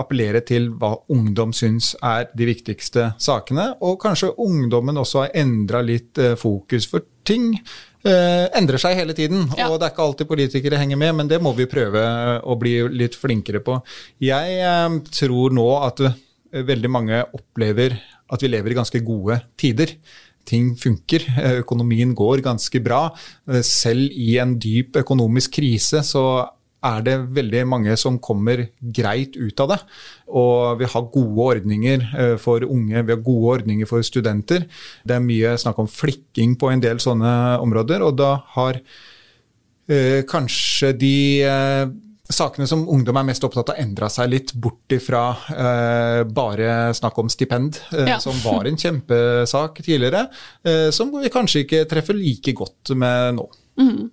appellere 0.01 0.41
til 0.45 0.71
hva 0.73 0.95
ungdom 1.13 1.53
syns 1.55 1.93
er 2.01 2.27
de 2.37 2.47
viktigste 2.49 3.11
sakene, 3.21 3.71
og 3.85 3.99
kanskje 4.01 4.33
ungdommen 4.41 4.99
også 4.99 5.25
har 5.25 5.35
endra 5.43 5.83
litt 5.85 6.17
eh, 6.21 6.35
fokus, 6.39 6.89
for 6.89 7.05
ting 7.27 7.53
eh, 7.53 8.47
endrer 8.57 8.81
seg 8.81 8.97
hele 8.97 9.15
tiden. 9.17 9.45
Ja. 9.57 9.69
Og 9.69 9.77
det 9.77 9.87
er 9.87 9.93
ikke 9.93 10.07
alltid 10.07 10.31
politikere 10.31 10.81
henger 10.81 10.99
med, 10.99 11.13
men 11.21 11.31
det 11.31 11.41
må 11.43 11.53
vi 11.57 11.69
prøve 11.69 12.03
å 12.41 12.57
bli 12.59 12.79
litt 12.89 13.17
flinkere 13.19 13.61
på. 13.65 13.77
Jeg 14.23 14.57
eh, 14.65 14.97
tror 15.21 15.55
nå 15.55 15.67
at 15.81 16.03
eh, 16.09 16.19
veldig 16.65 16.91
mange 16.91 17.21
opplever 17.37 17.99
at 18.31 18.43
vi 18.43 18.51
lever 18.51 18.73
i 18.73 18.81
ganske 18.81 19.03
gode 19.05 19.41
tider 19.59 19.93
ting 20.47 20.73
funker. 20.79 21.27
Økonomien 21.61 22.15
går 22.17 22.43
ganske 22.45 22.81
bra. 22.83 23.07
Selv 23.65 24.11
i 24.11 24.35
en 24.41 24.57
dyp 24.61 24.97
økonomisk 25.03 25.59
krise 25.59 26.03
så 26.07 26.25
er 26.81 27.03
det 27.05 27.15
veldig 27.35 27.61
mange 27.69 27.95
som 27.99 28.17
kommer 28.23 28.63
greit 28.81 29.37
ut 29.37 29.61
av 29.61 29.73
det. 29.73 29.79
Og 30.41 30.81
vi 30.81 30.89
har 30.89 31.09
gode 31.13 31.47
ordninger 31.55 32.05
eh, 32.17 32.35
for 32.41 32.65
unge, 32.65 33.03
vi 33.05 33.13
har 33.13 33.21
gode 33.21 33.57
ordninger 33.57 33.89
for 33.89 34.05
studenter. 34.05 34.65
Det 35.05 35.17
er 35.17 35.25
mye 35.25 35.55
snakk 35.61 35.81
om 35.81 35.89
flikking 35.89 36.57
på 36.59 36.71
en 36.71 36.81
del 36.83 37.01
sånne 37.03 37.33
områder, 37.61 38.01
og 38.05 38.17
da 38.17 38.33
har 38.55 38.81
eh, 38.81 40.21
kanskje 40.29 40.93
de 40.97 41.15
eh, 41.45 41.85
sakene 42.35 42.67
som 42.69 42.83
ungdom 42.89 43.17
er 43.19 43.27
mest 43.27 43.43
opptatt 43.45 43.73
av, 43.73 43.79
endra 43.81 44.09
seg 44.11 44.29
litt 44.31 44.53
bort 44.53 44.93
ifra 44.93 45.23
eh, 45.53 46.21
bare 46.27 46.93
snakk 46.97 47.19
om 47.21 47.29
stipend, 47.31 47.79
eh, 47.93 48.09
ja. 48.13 48.19
som 48.23 48.37
var 48.43 48.67
en 48.67 48.79
kjempesak 48.79 49.83
tidligere, 49.83 50.25
eh, 50.63 50.87
som 50.95 51.11
vi 51.15 51.31
kanskje 51.33 51.65
ikke 51.65 51.83
treffer 51.91 52.17
like 52.17 52.55
godt 52.57 52.93
med 52.97 53.37
nå. 53.39 53.47
Mm. 53.81 54.09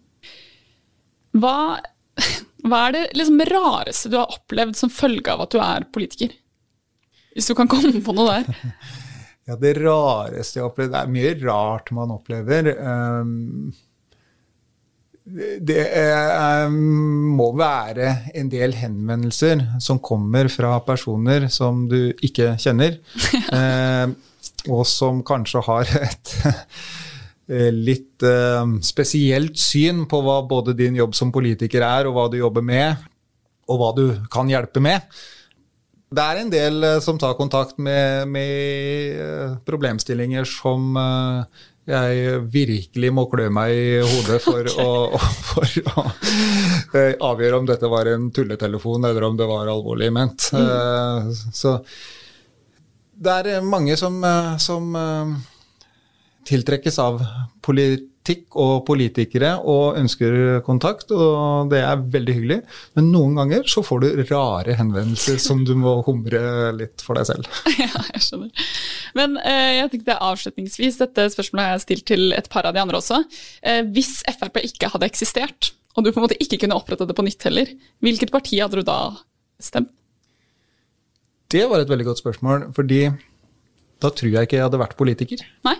Hva, 1.39 1.57
hva, 2.65 2.85
er 2.87 2.97
det 2.97 3.05
liksom 3.19 3.43
rareste 3.51 4.13
du 4.13 4.19
har 4.21 4.39
opplevd 4.39 4.79
som 4.79 4.93
følge 4.93 5.35
av 5.35 5.45
at 5.45 5.55
du 5.55 5.61
er 5.63 5.89
politiker? 5.95 6.33
Hvis 7.35 7.51
du 7.51 7.55
kan 7.59 7.71
komme 7.71 8.01
på 8.05 8.17
noe 8.17 8.39
der. 8.39 8.49
Ja, 9.49 9.55
Det 9.57 9.79
rareste 9.79 10.59
jeg 10.59 10.61
har 10.61 10.69
opplevd 10.69 10.91
Det 10.93 10.99
er 11.01 11.13
mye 11.13 11.31
rart 11.41 11.87
man 11.97 12.11
opplever. 12.13 12.67
Um, 12.85 13.71
det 15.29 15.83
eh, 15.99 16.71
må 16.71 17.51
være 17.59 18.13
en 18.39 18.49
del 18.53 18.75
henvendelser 18.79 19.65
som 19.83 20.01
kommer 20.05 20.49
fra 20.53 20.79
personer 20.87 21.49
som 21.53 21.85
du 21.91 22.13
ikke 22.25 22.55
kjenner, 22.61 22.99
eh, 23.59 24.07
og 24.73 24.85
som 24.89 25.23
kanskje 25.27 25.63
har 25.69 25.93
et 26.01 26.35
eh, 26.45 27.71
litt 27.75 28.25
eh, 28.27 28.77
spesielt 28.85 29.59
syn 29.61 30.07
på 30.11 30.23
hva 30.25 30.41
både 30.49 30.77
din 30.79 30.99
jobb 30.99 31.17
som 31.19 31.35
politiker 31.35 31.85
er, 31.85 32.09
og 32.09 32.17
hva 32.17 32.29
du 32.33 32.39
jobber 32.41 32.65
med, 32.65 33.09
og 33.69 33.83
hva 33.83 33.93
du 33.97 34.07
kan 34.33 34.49
hjelpe 34.51 34.83
med. 34.85 35.05
Det 36.09 36.25
er 36.25 36.41
en 36.41 36.53
del 36.53 36.85
eh, 36.85 37.01
som 37.05 37.21
tar 37.21 37.37
kontakt 37.37 37.77
med, 37.77 38.29
med 38.33 39.19
eh, 39.21 39.57
problemstillinger 39.69 40.49
som 40.49 40.95
jeg 41.89 42.41
virkelig 42.53 43.11
må 43.17 43.25
klø 43.31 43.49
meg 43.53 43.73
i 43.73 43.99
hodet 44.05 44.39
for, 44.45 44.69
okay. 44.69 44.85
å, 44.85 45.21
for 45.51 45.93
å, 45.95 46.05
eh, 46.99 47.15
avgjøre 47.31 47.61
om 47.63 47.69
dette 47.69 47.91
var 47.91 48.11
en 48.13 48.29
tulletelefon 48.35 49.09
eller 49.09 49.29
om 49.29 49.39
det 49.39 49.49
var 49.49 49.71
alvorlig 49.73 50.11
ment. 50.15 50.51
Mm. 50.53 50.67
Uh, 50.69 51.33
så 51.55 51.79
det 53.19 53.39
er 53.41 53.65
mange 53.67 53.97
som, 53.99 54.21
eh, 54.23 54.53
som 54.63 54.93
tiltrekkes 56.47 57.01
av 57.03 57.23
politikk 58.29 58.57
og 58.61 58.85
politikere 58.85 59.55
og 59.65 59.97
ønsker 59.97 60.61
kontakt, 60.67 61.11
og 61.11 61.71
det 61.73 61.81
er 61.81 61.97
veldig 62.13 62.35
hyggelig. 62.37 62.59
Men 62.97 63.11
noen 63.13 63.39
ganger 63.39 63.65
så 63.69 63.83
får 63.83 64.03
du 64.03 64.09
rare 64.29 64.75
henvendelser 64.77 65.39
som 65.41 65.65
du 65.65 65.75
må 65.79 66.03
humre 66.05 66.73
litt 66.77 67.01
for 67.01 67.17
deg 67.17 67.29
selv. 67.31 67.49
Ja, 67.79 68.03
jeg 68.13 68.21
skjønner. 68.25 68.69
Men 69.17 69.39
eh, 69.41 69.79
jeg 69.79 69.91
tenkte 69.93 70.19
avslutningsvis, 70.21 70.99
dette 71.01 71.29
spørsmålet 71.33 71.65
har 71.65 71.77
jeg 71.77 71.85
stilt 71.87 72.07
til 72.11 72.35
et 72.37 72.49
par 72.53 72.67
av 72.69 72.75
de 72.77 72.83
andre 72.83 72.99
også. 72.99 73.23
Eh, 73.63 73.81
hvis 73.95 74.19
Frp 74.29 74.61
ikke 74.61 74.91
hadde 74.93 75.09
eksistert, 75.09 75.73
og 75.97 76.05
du 76.05 76.11
på 76.11 76.21
en 76.21 76.27
måte 76.27 76.39
ikke 76.43 76.61
kunne 76.65 76.77
opprette 76.77 77.07
det 77.09 77.17
på 77.17 77.25
nytt 77.25 77.49
heller, 77.49 77.71
hvilket 78.05 78.35
parti 78.35 78.61
hadde 78.61 78.83
du 78.83 78.87
da 78.87 78.99
stemt? 79.63 79.95
Det 81.49 81.65
var 81.71 81.81
et 81.81 81.89
veldig 81.89 82.11
godt 82.11 82.21
spørsmål, 82.21 82.67
fordi 82.77 83.07
da 84.03 84.11
tror 84.13 84.35
jeg 84.35 84.49
ikke 84.49 84.59
jeg 84.59 84.67
hadde 84.67 84.83
vært 84.83 84.99
politiker. 84.99 85.41
Nei? 85.65 85.79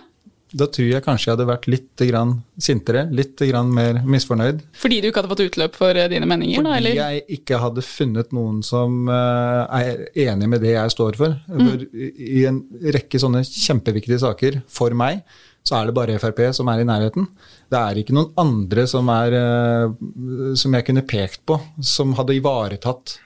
Da 0.49 0.65
tror 0.65 0.87
jeg 0.89 1.03
kanskje 1.05 1.27
jeg 1.27 1.35
hadde 1.35 1.45
vært 1.45 1.67
litt 1.69 2.01
grann 2.09 2.31
sintere, 2.57 3.03
litt 3.13 3.37
grann 3.51 3.69
mer 3.73 3.99
misfornøyd. 4.01 4.63
Fordi 4.81 4.97
du 4.97 5.09
ikke 5.09 5.21
hadde 5.21 5.31
fått 5.33 5.43
utløp 5.45 5.77
for 5.77 5.99
eh, 5.99 6.09
dine 6.09 6.25
meninger? 6.29 6.63
Fordi 6.65 6.93
da, 6.97 7.09
jeg 7.11 7.37
ikke 7.37 7.59
hadde 7.61 7.83
funnet 7.85 8.33
noen 8.33 8.63
som 8.65 9.11
uh, 9.11 9.69
er 9.77 10.07
enig 10.25 10.49
med 10.49 10.65
det 10.65 10.73
jeg 10.73 10.95
står 10.95 11.19
for. 11.19 11.37
Mm. 11.53 11.69
for. 11.69 11.85
I 11.93 12.47
en 12.49 12.59
rekke 12.97 13.21
sånne 13.21 13.43
kjempeviktige 13.45 14.21
saker 14.25 14.59
for 14.73 14.97
meg, 14.97 15.21
så 15.61 15.77
er 15.77 15.89
det 15.89 15.97
bare 15.99 16.17
Frp 16.21 16.41
som 16.57 16.71
er 16.73 16.81
i 16.81 16.89
nærheten. 16.89 17.29
Det 17.69 17.79
er 17.83 18.01
ikke 18.01 18.17
noen 18.17 18.33
andre 18.41 18.87
som, 18.89 19.13
er, 19.13 19.37
uh, 19.37 20.53
som 20.57 20.73
jeg 20.73 20.89
kunne 20.89 21.05
pekt 21.05 21.45
på, 21.45 21.61
som 21.85 22.17
hadde 22.17 22.39
ivaretatt 22.39 23.19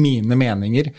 mine 0.00 0.38
meninger 0.38 0.94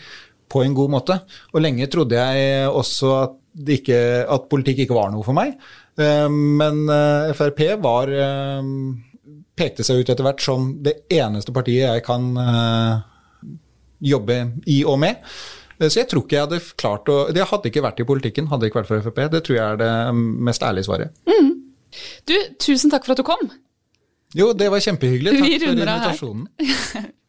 på 0.52 0.62
en 0.62 0.74
god 0.76 0.94
måte. 0.94 1.18
Og 1.56 1.64
lenge 1.64 1.90
trodde 1.90 2.22
jeg 2.22 2.68
også 2.70 3.14
at 3.18 3.38
ikke, 3.52 3.98
at 4.28 4.48
politikk 4.50 4.84
ikke 4.84 4.96
var 4.96 5.10
noe 5.12 5.24
for 5.26 5.36
meg. 5.36 5.56
Eh, 6.00 6.28
men 6.28 6.84
eh, 6.88 7.32
Frp 7.36 7.64
var 7.84 8.12
eh, 8.12 8.68
pekte 9.58 9.84
seg 9.86 10.02
ut 10.02 10.12
etter 10.12 10.26
hvert 10.26 10.44
som 10.44 10.70
det 10.84 11.02
eneste 11.12 11.52
partiet 11.54 11.84
jeg 11.84 12.04
kan 12.06 12.30
jobbe 14.02 14.38
i 14.72 14.82
og 14.88 14.98
med. 15.02 15.20
Så 15.82 16.00
jeg 16.00 16.08
tror 16.10 16.24
ikke 16.24 16.36
jeg 16.36 16.46
hadde 16.46 16.58
klart 16.78 17.08
å 17.10 17.16
Det 17.34 17.44
hadde 17.50 17.68
ikke 17.70 17.82
vært 17.82 18.00
i 18.02 18.06
politikken, 18.06 18.48
hadde 18.50 18.68
ikke 18.68 18.80
vært 18.80 18.90
for 18.90 19.04
Frp. 19.04 19.20
Det 19.32 19.42
tror 19.46 19.56
jeg 19.58 19.64
er 19.66 19.80
det 19.82 19.92
mest 20.16 20.62
ærlige 20.62 20.88
svaret. 20.88 21.14
Mm. 21.28 21.50
Du, 22.28 22.36
tusen 22.62 22.92
takk 22.92 23.04
for 23.06 23.14
at 23.14 23.20
du 23.20 23.26
kom. 23.26 23.50
Jo, 24.32 24.52
det 24.56 24.70
var 24.72 24.80
kjempehyggelig. 24.80 25.34
Takk 25.36 25.64
for 25.66 25.74
invitasjonen. 25.74 26.46